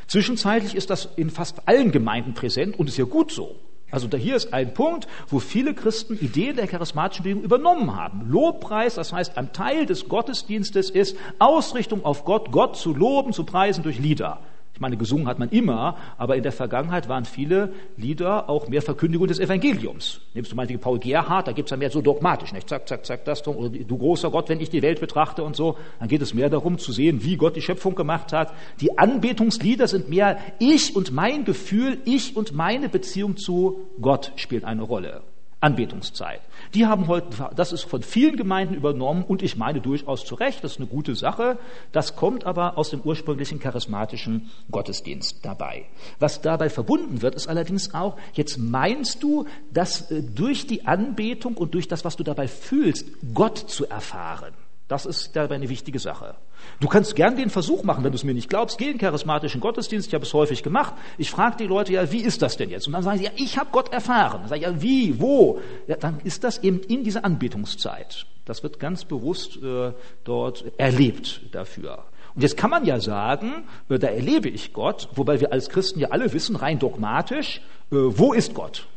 Zwischenzeitlich 0.07 0.75
ist 0.75 0.91
das 0.91 1.09
in 1.17 1.31
fast 1.31 1.69
allen 1.69 1.93
Gemeinden 1.93 2.35
präsent 2.35 2.79
und 2.79 2.89
ist 2.89 2.97
ja 2.97 3.05
gut 3.05 3.33
so. 3.33 3.57
Also 3.91 4.07
da 4.07 4.17
hier 4.17 4.37
ist 4.37 4.53
ein 4.53 4.73
Punkt, 4.73 5.09
wo 5.29 5.41
viele 5.41 5.75
Christen 5.75 6.17
Ideen 6.19 6.57
der 6.57 6.69
charismatischen 6.69 7.25
Bewegung 7.25 7.43
übernommen 7.43 7.97
haben. 7.97 8.31
Lobpreis, 8.31 8.95
das 8.95 9.13
heißt, 9.13 9.37
ein 9.37 9.53
Teil 9.53 9.87
des 9.87 10.09
Gottesdienstes 10.09 10.91
ist 10.91 11.17
Ausrichtung 11.39 12.05
auf 12.05 12.25
Gott, 12.25 12.53
Gott 12.53 12.77
zu 12.77 12.95
loben, 12.95 13.33
zu 13.33 13.45
preisen 13.45 13.83
durch 13.83 13.99
Lieder. 13.99 14.41
Ich 14.81 14.83
meine, 14.83 14.97
gesungen 14.97 15.27
hat 15.27 15.39
man 15.39 15.51
immer, 15.51 15.99
aber 16.17 16.37
in 16.37 16.43
der 16.43 16.53
Vergangenheit 16.53 17.07
waren 17.07 17.27
viele 17.27 17.75
Lieder 17.99 18.49
auch 18.49 18.67
mehr 18.69 18.81
Verkündigung 18.81 19.27
des 19.27 19.39
Evangeliums. 19.39 20.23
Nimmst 20.33 20.53
du 20.53 20.57
meinetwegen 20.57 20.81
Paul 20.81 20.99
Gerhardt, 20.99 21.49
da 21.49 21.53
gibt's 21.53 21.71
ja 21.71 21.77
mehr 21.77 21.91
so 21.91 22.01
dogmatisch, 22.01 22.55
nicht? 22.55 22.67
Zack, 22.67 22.89
zack, 22.89 23.05
zack, 23.05 23.27
das, 23.27 23.47
oder 23.47 23.69
du 23.69 23.99
großer 23.99 24.31
Gott, 24.31 24.49
wenn 24.49 24.59
ich 24.59 24.71
die 24.71 24.81
Welt 24.81 24.99
betrachte 24.99 25.43
und 25.43 25.55
so. 25.55 25.77
Dann 25.99 26.09
geht 26.09 26.23
es 26.23 26.33
mehr 26.33 26.49
darum 26.49 26.79
zu 26.79 26.93
sehen, 26.93 27.23
wie 27.23 27.37
Gott 27.37 27.57
die 27.57 27.61
Schöpfung 27.61 27.95
gemacht 27.95 28.33
hat. 28.33 28.55
Die 28.81 28.97
Anbetungslieder 28.97 29.87
sind 29.87 30.09
mehr 30.09 30.39
ich 30.59 30.97
und 30.97 31.13
mein 31.13 31.45
Gefühl, 31.45 31.99
ich 32.07 32.35
und 32.35 32.55
meine 32.55 32.89
Beziehung 32.89 33.37
zu 33.37 33.83
Gott 34.01 34.33
spielt 34.37 34.65
eine 34.65 34.81
Rolle. 34.81 35.21
Anbetungszeit. 35.61 36.41
Die 36.73 36.87
haben 36.87 37.07
heute, 37.07 37.51
das 37.55 37.73
ist 37.73 37.83
von 37.83 38.03
vielen 38.03 38.37
Gemeinden 38.37 38.75
übernommen 38.75 39.25
und 39.25 39.43
ich 39.43 39.57
meine 39.57 39.81
durchaus 39.81 40.25
zu 40.25 40.35
Recht, 40.35 40.65
das 40.65 40.73
ist 40.73 40.79
eine 40.79 40.87
gute 40.87 41.15
Sache. 41.15 41.59
Das 41.93 42.17
kommt 42.17 42.45
aber 42.45 42.79
aus 42.79 42.91
dem 42.91 43.01
ursprünglichen 43.03 43.61
charismatischen 43.61 44.51
Gottesdienst 44.71 45.45
dabei. 45.45 45.85
Was 46.19 46.41
dabei 46.41 46.71
verbunden 46.71 47.21
wird, 47.21 47.35
ist 47.35 47.49
allerdings 47.49 47.95
auch, 47.95 48.17
jetzt 48.33 48.57
meinst 48.59 49.23
du, 49.23 49.47
dass 49.73 50.11
äh, 50.11 50.23
durch 50.23 50.67
die 50.67 50.87
Anbetung 50.87 51.57
und 51.57 51.75
durch 51.75 51.89
das, 51.89 52.05
was 52.05 52.17
du 52.17 52.25
dabei 52.25 52.49
fühlst, 52.49 53.07
Gott 53.35 53.59
zu 53.59 53.87
erfahren. 53.87 54.55
Das 54.91 55.07
ist 55.07 55.37
dabei 55.37 55.55
eine 55.55 55.69
wichtige 55.69 56.01
Sache. 56.01 56.35
Du 56.81 56.89
kannst 56.89 57.15
gern 57.15 57.37
den 57.37 57.49
Versuch 57.49 57.85
machen, 57.85 58.03
wenn 58.03 58.11
du 58.11 58.17
es 58.17 58.25
mir 58.25 58.35
nicht 58.35 58.51
glaubst, 58.51 58.77
geh 58.77 58.91
in 58.91 58.99
charismatischen 58.99 59.61
Gottesdienst, 59.61 60.09
ich 60.09 60.15
habe 60.15 60.25
es 60.25 60.35
häufig 60.35 60.65
gemacht. 60.65 60.95
Ich 61.17 61.31
frage 61.31 61.59
die 61.59 61.69
Leute 61.69 61.93
ja, 61.93 62.11
wie 62.11 62.23
ist 62.23 62.43
das 62.43 62.57
denn 62.57 62.71
jetzt? 62.71 62.89
Und 62.89 62.95
dann 62.95 63.05
sagen 63.05 63.19
sie, 63.19 63.25
ja, 63.27 63.31
ich 63.37 63.57
habe 63.57 63.71
Gott 63.71 63.93
erfahren. 63.93 64.41
Dann 64.41 64.49
sage 64.49 64.63
ich, 64.63 64.67
ja, 64.67 64.83
wie, 64.83 65.21
wo? 65.21 65.61
Ja, 65.87 65.95
dann 65.95 66.19
ist 66.25 66.43
das 66.43 66.65
eben 66.65 66.81
in 66.81 67.05
dieser 67.05 67.25
Anbetungszeit. 67.25 68.27
Das 68.47 68.65
wird 68.65 68.81
ganz 68.81 69.05
bewusst 69.05 69.63
äh, 69.63 69.93
dort 70.25 70.65
erlebt 70.77 71.43
dafür. 71.53 72.07
Und 72.35 72.43
jetzt 72.43 72.57
kann 72.57 72.71
man 72.71 72.85
ja 72.85 72.99
sagen, 72.99 73.63
äh, 73.89 73.97
da 73.97 74.09
erlebe 74.09 74.49
ich 74.49 74.73
Gott, 74.73 75.09
wobei 75.15 75.41
wir 75.41 75.53
als 75.53 75.69
Christen 75.69 76.01
ja 76.01 76.09
alle 76.09 76.33
wissen, 76.33 76.57
rein 76.57 76.81
dogmatisch, 76.81 77.61
äh, 77.93 77.95
wo 77.95 78.33
ist 78.33 78.55
Gott? 78.55 78.89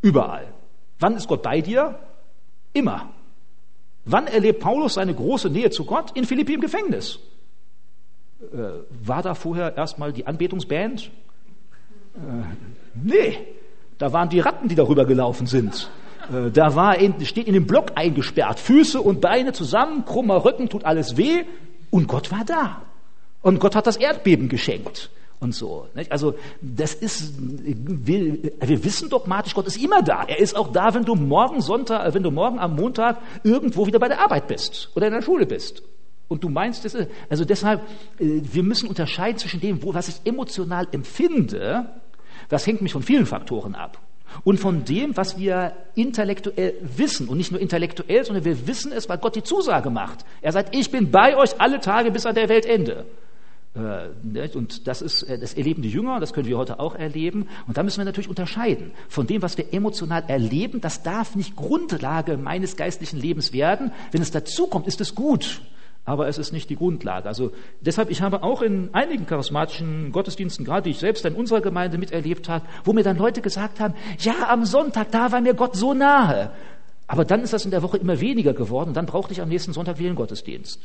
Überall. 0.00 0.46
Wann 1.00 1.16
ist 1.16 1.26
Gott 1.26 1.42
bei 1.42 1.60
dir? 1.60 1.98
Immer. 2.72 3.10
Wann 4.04 4.26
erlebt 4.26 4.60
Paulus 4.60 4.94
seine 4.94 5.14
große 5.14 5.50
Nähe 5.50 5.70
zu 5.70 5.84
Gott? 5.84 6.16
In 6.16 6.24
Philippi 6.24 6.54
im 6.54 6.60
Gefängnis. 6.60 7.18
Äh, 8.40 8.56
war 9.04 9.22
da 9.22 9.34
vorher 9.34 9.76
erstmal 9.76 10.12
die 10.12 10.26
Anbetungsband? 10.26 11.10
Äh, 12.14 12.18
nee, 12.94 13.38
da 13.98 14.12
waren 14.12 14.28
die 14.28 14.40
Ratten, 14.40 14.68
die 14.68 14.74
darüber 14.74 15.04
gelaufen 15.04 15.46
sind. 15.46 15.90
Äh, 16.32 16.50
da 16.50 16.74
war 16.74 16.96
in, 16.98 17.24
steht 17.26 17.46
in 17.46 17.54
dem 17.54 17.66
Block 17.66 17.92
eingesperrt, 17.94 18.58
Füße 18.58 19.00
und 19.00 19.20
Beine 19.20 19.52
zusammen, 19.52 20.04
krummer 20.04 20.44
Rücken, 20.44 20.68
tut 20.68 20.84
alles 20.84 21.16
weh. 21.16 21.44
Und 21.90 22.08
Gott 22.08 22.30
war 22.30 22.44
da. 22.46 22.82
Und 23.42 23.60
Gott 23.60 23.76
hat 23.76 23.86
das 23.86 23.96
Erdbeben 23.96 24.48
geschenkt 24.48 25.10
und 25.40 25.54
so. 25.54 25.88
Also 26.10 26.34
das 26.60 26.94
ist, 26.94 27.34
wir, 27.38 28.38
wir 28.60 28.84
wissen 28.84 29.08
dogmatisch, 29.08 29.54
Gott 29.54 29.66
ist 29.66 29.82
immer 29.82 30.02
da. 30.02 30.24
Er 30.24 30.38
ist 30.38 30.54
auch 30.54 30.70
da, 30.70 30.94
wenn 30.94 31.04
du 31.04 31.14
morgen 31.14 31.62
Sonntag, 31.62 32.14
wenn 32.14 32.22
du 32.22 32.30
morgen 32.30 32.58
am 32.58 32.76
Montag 32.76 33.18
irgendwo 33.42 33.86
wieder 33.86 33.98
bei 33.98 34.08
der 34.08 34.20
Arbeit 34.20 34.46
bist 34.46 34.90
oder 34.94 35.06
in 35.06 35.14
der 35.14 35.22
Schule 35.22 35.46
bist. 35.46 35.82
Und 36.28 36.44
du 36.44 36.48
meinst, 36.48 36.84
das 36.84 36.94
ist, 36.94 37.10
also 37.28 37.44
deshalb, 37.44 37.80
äh, 38.18 38.40
wir 38.42 38.62
müssen 38.62 38.88
unterscheiden 38.88 39.38
zwischen 39.38 39.60
dem, 39.60 39.82
wo, 39.82 39.94
was 39.94 40.08
ich 40.08 40.20
emotional 40.24 40.86
empfinde, 40.92 41.86
das 42.48 42.66
hängt 42.66 42.82
mich 42.82 42.92
von 42.92 43.02
vielen 43.02 43.26
Faktoren 43.26 43.74
ab. 43.74 43.98
Und 44.44 44.60
von 44.60 44.84
dem, 44.84 45.16
was 45.16 45.38
wir 45.38 45.72
intellektuell 45.96 46.74
wissen. 46.82 47.28
Und 47.28 47.38
nicht 47.38 47.50
nur 47.50 47.60
intellektuell, 47.60 48.24
sondern 48.24 48.44
wir 48.44 48.68
wissen 48.68 48.92
es, 48.92 49.08
weil 49.08 49.18
Gott 49.18 49.34
die 49.34 49.42
Zusage 49.42 49.90
macht. 49.90 50.24
Er 50.40 50.52
sagt, 50.52 50.76
ich 50.76 50.92
bin 50.92 51.10
bei 51.10 51.36
euch 51.36 51.60
alle 51.60 51.80
Tage 51.80 52.12
bis 52.12 52.26
an 52.26 52.36
der 52.36 52.48
Weltende. 52.48 53.06
Äh, 53.74 54.48
und 54.56 54.88
das 54.88 55.00
ist, 55.00 55.22
äh, 55.22 55.38
das 55.38 55.54
erleben 55.54 55.82
die 55.82 55.90
Jünger, 55.90 56.18
das 56.18 56.32
können 56.32 56.48
wir 56.48 56.58
heute 56.58 56.80
auch 56.80 56.94
erleben. 56.94 57.48
Und 57.68 57.76
da 57.76 57.82
müssen 57.82 57.98
wir 57.98 58.04
natürlich 58.04 58.28
unterscheiden. 58.28 58.92
Von 59.08 59.26
dem, 59.26 59.42
was 59.42 59.56
wir 59.56 59.72
emotional 59.72 60.24
erleben, 60.26 60.80
das 60.80 61.02
darf 61.02 61.36
nicht 61.36 61.56
Grundlage 61.56 62.36
meines 62.36 62.76
geistlichen 62.76 63.18
Lebens 63.18 63.52
werden. 63.52 63.92
Wenn 64.10 64.22
es 64.22 64.30
dazukommt, 64.30 64.86
ist 64.86 65.00
es 65.00 65.14
gut. 65.14 65.62
Aber 66.04 66.26
es 66.26 66.38
ist 66.38 66.52
nicht 66.52 66.70
die 66.70 66.76
Grundlage. 66.76 67.28
Also 67.28 67.52
deshalb, 67.80 68.10
ich 68.10 68.22
habe 68.22 68.42
auch 68.42 68.62
in 68.62 68.92
einigen 68.94 69.26
charismatischen 69.26 70.10
Gottesdiensten, 70.10 70.64
gerade 70.64 70.84
die 70.84 70.90
ich 70.90 70.98
selbst 70.98 71.24
in 71.24 71.34
unserer 71.34 71.60
Gemeinde 71.60 71.98
miterlebt 71.98 72.48
habe, 72.48 72.66
wo 72.84 72.92
mir 72.92 73.04
dann 73.04 73.18
Leute 73.18 73.42
gesagt 73.42 73.78
haben, 73.78 73.94
ja, 74.18 74.48
am 74.48 74.64
Sonntag, 74.64 75.12
da 75.12 75.30
war 75.30 75.40
mir 75.40 75.54
Gott 75.54 75.76
so 75.76 75.94
nahe. 75.94 76.50
Aber 77.06 77.24
dann 77.24 77.42
ist 77.42 77.52
das 77.52 77.64
in 77.64 77.70
der 77.70 77.82
Woche 77.82 77.98
immer 77.98 78.20
weniger 78.20 78.54
geworden 78.54 78.94
dann 78.94 79.06
brauchte 79.06 79.32
ich 79.32 79.42
am 79.42 79.48
nächsten 79.48 79.72
Sonntag 79.72 79.98
wieder 79.98 80.08
einen 80.08 80.16
Gottesdienst. 80.16 80.80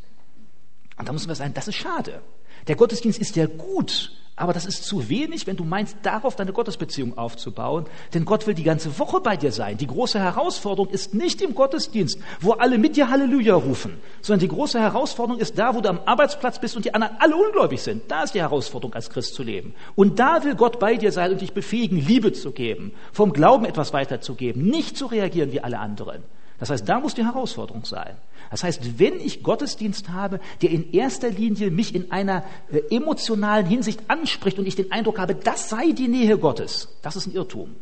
Und 0.97 1.07
da 1.07 1.13
müssen 1.13 1.27
wir 1.27 1.35
sagen, 1.35 1.53
das 1.53 1.67
ist 1.67 1.75
schade. 1.75 2.21
Der 2.67 2.75
Gottesdienst 2.75 3.19
ist 3.19 3.35
ja 3.35 3.45
gut, 3.45 4.11
aber 4.37 4.51
das 4.51 4.65
ist 4.65 4.83
zu 4.83 5.07
wenig, 5.07 5.47
wenn 5.47 5.55
du 5.55 5.63
meinst, 5.63 5.97
darauf 6.03 6.35
deine 6.35 6.51
Gottesbeziehung 6.51 7.17
aufzubauen. 7.17 7.85
Denn 8.13 8.25
Gott 8.25 8.47
will 8.47 8.53
die 8.53 8.63
ganze 8.63 8.99
Woche 8.99 9.21
bei 9.21 9.37
dir 9.37 9.53
sein. 9.53 9.77
Die 9.77 9.87
große 9.87 10.19
Herausforderung 10.19 10.89
ist 10.89 11.13
nicht 11.13 11.41
im 11.41 11.55
Gottesdienst, 11.55 12.19
wo 12.41 12.51
alle 12.51 12.77
mit 12.77 12.97
dir 12.97 13.09
Halleluja 13.09 13.55
rufen, 13.55 13.97
sondern 14.21 14.41
die 14.41 14.53
große 14.53 14.79
Herausforderung 14.79 15.39
ist 15.39 15.57
da, 15.57 15.73
wo 15.73 15.79
du 15.79 15.89
am 15.89 16.01
Arbeitsplatz 16.05 16.59
bist 16.59 16.75
und 16.75 16.83
die 16.83 16.93
anderen 16.93 17.15
alle 17.19 17.37
ungläubig 17.37 17.81
sind. 17.81 18.11
Da 18.11 18.23
ist 18.23 18.33
die 18.33 18.41
Herausforderung, 18.41 18.93
als 18.93 19.09
Christ 19.09 19.35
zu 19.35 19.43
leben. 19.43 19.73
Und 19.95 20.19
da 20.19 20.43
will 20.43 20.55
Gott 20.55 20.79
bei 20.79 20.97
dir 20.97 21.13
sein 21.13 21.31
und 21.31 21.39
dich 21.39 21.53
befähigen, 21.53 21.97
Liebe 21.97 22.33
zu 22.33 22.51
geben, 22.51 22.93
vom 23.13 23.31
Glauben 23.31 23.63
etwas 23.63 23.93
weiterzugeben, 23.93 24.63
nicht 24.63 24.97
zu 24.97 25.05
reagieren 25.05 25.53
wie 25.53 25.61
alle 25.61 25.79
anderen. 25.79 26.23
Das 26.59 26.69
heißt, 26.69 26.87
da 26.87 26.99
muss 26.99 27.13
die 27.13 27.25
Herausforderung 27.25 27.83
sein. 27.83 28.15
Das 28.49 28.63
heißt, 28.63 28.99
wenn 28.99 29.19
ich 29.19 29.43
Gottesdienst 29.43 30.09
habe, 30.09 30.39
der 30.61 30.69
in 30.69 30.93
erster 30.93 31.29
Linie 31.29 31.69
mich 31.69 31.93
in 31.93 32.11
einer 32.11 32.43
äh, 32.71 32.95
emotionalen 32.95 33.65
Hinsicht 33.65 34.01
anspricht 34.07 34.57
und 34.57 34.65
ich 34.65 34.75
den 34.75 34.91
Eindruck 34.91 35.19
habe, 35.19 35.35
das 35.35 35.69
sei 35.69 35.91
die 35.91 36.07
Nähe 36.07 36.37
Gottes, 36.37 36.87
das 37.01 37.15
ist 37.15 37.27
ein 37.27 37.33
Irrtum. 37.33 37.75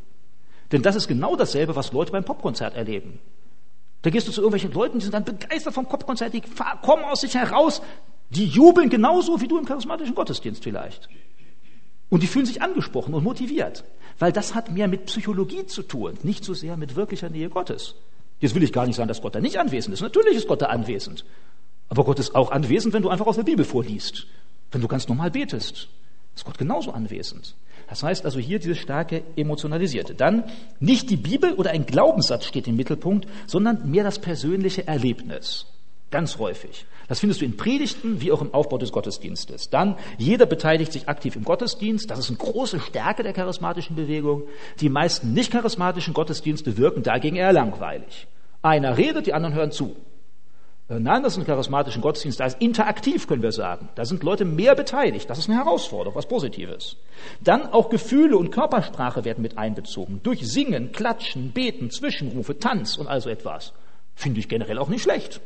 Denn 0.72 0.82
das 0.82 0.96
ist 0.96 1.08
genau 1.08 1.36
dasselbe, 1.36 1.76
was 1.76 1.92
Leute 1.92 2.12
beim 2.12 2.26
Popkonzert 2.26 2.76
erleben. 2.76 3.20
Da 4.02 4.10
gehst 4.10 4.28
du 4.28 4.32
zu 4.32 4.42
irgendwelchen 4.42 4.74
Leuten, 4.74 4.98
die 4.98 5.04
sind 5.04 5.14
dann 5.14 5.24
begeistert 5.24 5.74
vom 5.74 5.86
Popkonzert, 5.86 6.34
die 6.34 6.42
kommen 6.82 7.04
aus 7.04 7.22
sich 7.22 7.36
heraus, 7.36 7.82
die 8.32 8.46
jubeln 8.46 8.90
genauso 8.90 9.40
wie 9.40 9.48
du 9.48 9.58
im 9.58 9.66
charismatischen 9.66 10.16
Gottesdienst 10.16 10.64
vielleicht. 10.64 11.08
Und 12.10 12.24
die 12.24 12.28
fühlen 12.28 12.46
sich 12.46 12.62
angesprochen 12.62 13.14
und 13.14 13.24
motiviert, 13.24 13.84
weil 14.20 14.32
das 14.32 14.56
hat 14.56 14.72
mehr 14.72 14.88
mit 14.88 15.06
Psychologie 15.06 15.66
zu 15.68 15.84
tun, 15.84 16.18
nicht 16.24 16.44
so 16.44 16.54
sehr 16.54 16.76
mit 16.76 16.96
wirklicher 16.96 17.30
Nähe 17.30 17.50
Gottes. 17.50 17.96
Jetzt 18.44 18.56
will 18.56 18.64
ich 18.64 18.74
gar 18.74 18.86
nicht 18.86 18.98
sagen, 18.98 19.08
dass 19.08 19.22
Gott 19.22 19.36
da 19.36 19.40
nicht 19.40 19.58
anwesend 19.58 19.94
ist. 19.94 20.02
Natürlich 20.02 20.36
ist 20.36 20.50
Gott 20.50 20.62
da 20.62 20.66
anwesend. 20.66 21.24
Aber 21.88 22.04
Gott 22.04 22.20
ist 22.20 22.36
auch 22.36 22.52
anwesend, 22.52 22.94
wenn 22.94 23.02
du 23.02 23.08
einfach 23.08 23.26
aus 23.26 23.38
der 23.38 23.44
Bibel 23.44 23.64
vorliest. 23.64 24.28
Wenn 24.70 24.82
du 24.82 24.90
ganz 24.90 25.08
normal 25.08 25.32
betest. 25.32 25.88
Ist 26.36 26.44
Gott 26.44 26.58
genauso 26.58 26.92
anwesend. 26.92 27.56
Das 27.88 28.04
heißt 28.04 28.26
also 28.26 28.40
hier 28.40 28.60
dieses 28.60 28.80
starke 28.80 29.24
Emotionalisierte. 29.38 30.14
Dann 30.14 30.44
nicht 30.82 31.10
die 31.10 31.16
Bibel 31.16 31.54
oder 31.54 31.72
ein 31.72 31.86
Glaubenssatz 31.86 32.44
steht 32.44 32.68
im 32.68 32.76
Mittelpunkt, 32.76 33.30
sondern 33.48 33.90
mehr 33.90 34.04
das 34.04 34.20
persönliche 34.20 34.86
Erlebnis. 34.90 35.66
Ganz 36.14 36.38
häufig. 36.38 36.86
Das 37.08 37.22
findest 37.22 37.42
du 37.42 37.46
in 37.46 37.58
Predigten 37.58 38.22
wie 38.22 38.32
auch 38.32 38.44
im 38.44 38.54
Aufbau 38.54 38.78
des 38.78 38.92
Gottesdienstes. 38.92 39.72
Dann, 39.72 39.96
jeder 40.20 40.46
beteiligt 40.46 40.94
sich 40.94 41.10
aktiv 41.10 41.36
im 41.36 41.44
Gottesdienst. 41.44 42.08
Das 42.12 42.20
ist 42.20 42.30
eine 42.30 42.38
große 42.38 42.80
Stärke 42.80 43.24
der 43.24 43.34
charismatischen 43.34 43.96
Bewegung. 43.96 44.44
Die 44.80 44.90
meisten 44.90 45.34
nicht 45.34 45.52
charismatischen 45.52 46.14
Gottesdienste 46.14 46.78
wirken 46.78 47.02
dagegen 47.02 47.36
eher 47.36 47.52
langweilig. 47.52 48.28
Einer 48.62 48.96
redet, 48.96 49.26
die 49.26 49.34
anderen 49.34 49.56
hören 49.56 49.72
zu. 49.72 49.96
Äh, 50.88 51.00
nein, 51.00 51.24
das 51.24 51.34
ist 51.34 51.40
ein 51.40 51.48
charismatischen 51.48 52.04
Gottesdienst, 52.04 52.40
da 52.40 52.46
ist 52.46 52.62
interaktiv, 52.62 53.26
können 53.26 53.42
wir 53.42 53.52
sagen. 53.52 53.90
Da 53.96 54.06
sind 54.06 54.22
Leute 54.22 54.46
mehr 54.46 54.76
beteiligt. 54.76 55.28
Das 55.32 55.40
ist 55.40 55.50
eine 55.50 55.58
Herausforderung, 55.58 56.16
was 56.16 56.28
Positives. 56.28 56.98
Dann 57.42 57.66
auch 57.66 57.90
Gefühle 57.90 58.38
und 58.38 58.52
Körpersprache 58.52 59.26
werden 59.26 59.42
mit 59.42 59.58
einbezogen. 59.58 60.20
Durch 60.22 60.48
Singen, 60.48 60.92
Klatschen, 60.92 61.54
Beten, 61.54 61.90
Zwischenrufe, 61.90 62.60
Tanz 62.60 62.98
und 62.98 63.08
also 63.08 63.32
etwas. 63.32 63.74
Finde 64.14 64.42
ich 64.42 64.48
generell 64.48 64.78
auch 64.78 64.90
nicht 64.90 65.02
schlecht. 65.02 65.42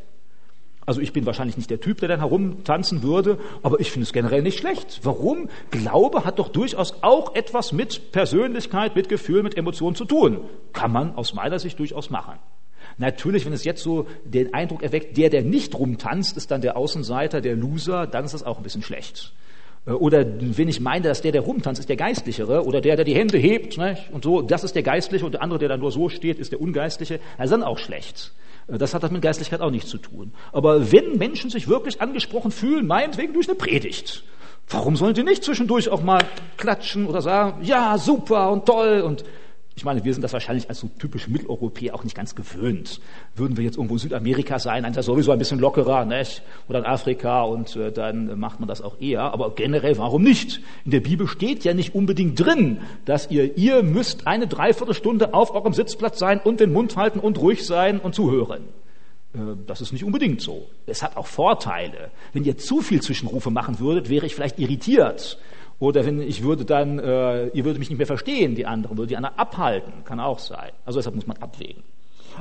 Also 0.88 1.02
ich 1.02 1.12
bin 1.12 1.26
wahrscheinlich 1.26 1.58
nicht 1.58 1.70
der 1.70 1.82
Typ, 1.82 2.00
der 2.00 2.08
dann 2.08 2.20
herumtanzen 2.20 3.04
würde, 3.04 3.40
aber 3.62 3.82
ich 3.82 3.92
finde 3.92 4.04
es 4.04 4.14
generell 4.14 4.42
nicht 4.42 4.58
schlecht. 4.58 5.02
Warum? 5.04 5.50
Glaube 5.70 6.24
hat 6.24 6.40
doch 6.40 6.48
durchaus 6.48 7.04
auch 7.04 7.36
etwas 7.36 7.74
mit 7.74 8.14
Persönlichkeit, 8.14 8.96
mit 8.96 9.10
Gefühl, 9.10 9.44
mit 9.44 9.58
Emotionen 9.58 9.98
zu 9.98 10.06
tun. 10.06 10.40
Kann 10.72 10.94
man 10.94 11.14
aus 11.16 11.34
meiner 11.34 11.60
Sicht 11.60 11.78
durchaus 11.78 12.10
machen. 12.10 12.40
Natürlich, 12.98 13.46
wenn 13.46 13.52
es 13.52 13.66
jetzt 13.66 13.84
so 13.84 14.08
den 14.24 14.54
Eindruck 14.54 14.82
erweckt, 14.82 15.18
der, 15.18 15.30
der 15.30 15.44
nicht 15.44 15.78
rumtanzt, 15.78 16.38
ist 16.38 16.52
dann 16.52 16.62
der 16.62 16.78
Außenseiter, 16.78 17.42
der 17.42 17.58
Loser, 17.58 18.08
dann 18.08 18.24
ist 18.24 18.34
das 18.34 18.44
auch 18.44 18.56
ein 18.56 18.64
bisschen 18.64 18.82
schlecht. 18.82 19.34
Äh, 19.86 19.92
oder 19.92 20.26
wenn 20.40 20.70
ich 20.70 20.80
meine, 20.80 21.10
dass 21.10 21.22
der, 21.22 21.34
der 21.34 21.42
rumtanzt, 21.42 21.80
ist 21.82 21.90
der 21.90 21.98
Geistlichere, 21.98 22.66
oder 22.66 22.80
der, 22.80 22.96
der 22.96 23.04
die 23.04 23.14
Hände 23.14 23.38
hebt, 23.38 23.78
ne, 23.78 23.98
und 24.14 24.24
so, 24.24 24.42
das 24.42 24.64
ist 24.64 24.74
der 24.74 24.84
Geistliche, 24.84 25.26
und 25.26 25.34
der 25.34 25.42
andere, 25.42 25.60
der 25.60 25.68
dann 25.68 25.82
nur 25.82 25.92
so 25.92 26.08
steht, 26.08 26.40
ist 26.40 26.54
der 26.54 26.62
Ungeistliche, 26.62 27.20
also 27.38 27.56
dann 27.56 27.64
auch 27.64 27.78
schlecht. 27.78 28.32
Äh, 28.68 28.78
das 28.78 28.94
hat 28.94 29.04
das 29.04 29.12
mit 29.12 29.22
Geistlichkeit 29.22 29.62
auch 29.62 29.72
nichts 29.72 29.90
zu 29.90 29.98
tun. 29.98 30.32
Aber 30.52 30.92
wenn 30.92 31.18
Menschen 31.18 31.50
sich 31.50 31.68
wirklich 31.68 32.02
angesprochen 32.02 32.52
fühlen, 32.52 32.88
meinetwegen 32.88 33.34
durch 33.34 33.48
eine 33.48 33.58
Predigt, 33.58 34.24
warum 34.70 34.96
sollen 34.96 35.16
sie 35.16 35.24
nicht 35.24 35.44
zwischendurch 35.44 35.90
auch 35.90 36.02
mal 36.02 36.24
klatschen 36.58 37.08
oder 37.08 37.22
sagen, 37.22 37.64
ja, 37.64 37.98
super 37.98 38.52
und 38.52 38.66
toll 38.66 39.02
und 39.02 39.24
ich 39.78 39.86
meine, 39.86 40.04
wir 40.04 40.12
sind 40.12 40.24
das 40.24 40.34
wahrscheinlich 40.34 40.68
als 40.70 40.80
so 40.80 40.90
typische 40.98 41.30
Mitteleuropäer 41.30 41.94
auch 41.94 42.04
nicht 42.04 42.16
ganz 42.16 42.34
gewöhnt. 42.34 43.00
Würden 43.36 43.58
wir 43.58 43.64
jetzt 43.64 43.78
irgendwo 43.78 43.94
in 43.94 44.00
Südamerika 44.00 44.58
sein, 44.58 44.82
dann 44.82 44.92
ist 44.92 44.98
das 44.98 45.06
sowieso 45.06 45.32
ein 45.32 45.38
bisschen 45.38 45.60
lockerer, 45.60 46.04
nicht? 46.04 46.42
oder 46.68 46.80
in 46.80 46.86
Afrika 46.86 47.44
und 47.44 47.76
äh, 47.76 47.92
dann 47.92 48.40
macht 48.40 48.60
man 48.60 48.68
das 48.68 48.82
auch 48.82 49.00
eher. 49.00 49.22
Aber 49.22 49.54
generell, 49.54 49.96
warum 50.00 50.24
nicht? 50.24 50.62
In 50.84 50.90
der 50.90 51.02
Bibel 51.02 51.28
steht 51.28 51.64
ja 51.64 51.76
nicht 51.76 51.94
unbedingt 51.94 52.44
drin, 52.44 52.80
dass 53.06 53.30
ihr, 53.30 53.56
ihr 53.56 53.84
müsst 53.84 54.26
eine 54.26 54.48
Dreiviertelstunde 54.48 55.36
auf 55.36 55.54
eurem 55.54 55.74
Sitzplatz 55.74 56.18
sein 56.18 56.40
und 56.44 56.60
den 56.60 56.74
Mund 56.74 56.98
halten 56.98 57.20
und 57.20 57.38
ruhig 57.38 57.64
sein 57.64 58.00
und 58.00 58.16
zuhören. 58.16 58.64
Äh, 59.36 59.40
das 59.68 59.82
ist 59.82 59.94
nicht 59.94 60.04
unbedingt 60.04 60.42
so. 60.42 60.68
Es 60.88 61.04
hat 61.04 61.16
auch 61.18 61.28
Vorteile. 61.28 62.10
Wenn 62.34 62.44
ihr 62.46 62.58
zu 62.58 62.82
viel 62.82 63.04
Zwischenrufe 63.04 63.52
machen 63.52 63.80
würdet, 63.80 64.10
wäre 64.10 64.26
ich 64.26 64.34
vielleicht 64.34 64.58
irritiert 64.58 65.38
oder 65.80 66.06
wenn 66.06 66.22
ich 66.22 66.44
würde 66.44 66.66
dann, 66.66 67.00
äh, 67.00 67.48
ihr 67.48 67.66
würdet 67.66 67.80
mich 67.80 67.90
nicht 67.90 67.98
mehr 67.98 68.08
verstehen, 68.08 68.56
die 68.56 68.66
anderen, 68.66 68.98
würde 68.98 69.10
die 69.10 69.18
anderen 69.18 69.38
abhalten, 69.38 70.04
kann 70.06 70.20
auch 70.20 70.40
sein. 70.40 70.72
Also 70.86 71.00
deshalb 71.00 71.16
muss 71.16 71.28
man 71.28 71.38
abwägen. 71.38 71.84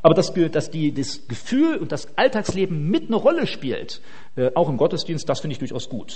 Aber 0.02 0.14
dass, 0.14 0.32
dass 0.32 0.70
die, 0.70 0.92
das 0.92 1.26
Gefühl 1.28 1.76
und 1.76 1.92
das 1.92 2.16
Alltagsleben 2.16 2.88
mit 2.90 3.08
eine 3.08 3.16
Rolle 3.16 3.46
spielt, 3.46 4.00
äh, 4.36 4.50
auch 4.54 4.68
im 4.68 4.76
Gottesdienst, 4.76 5.28
das 5.28 5.40
finde 5.40 5.52
ich 5.52 5.58
durchaus 5.58 5.88
gut. 5.88 6.12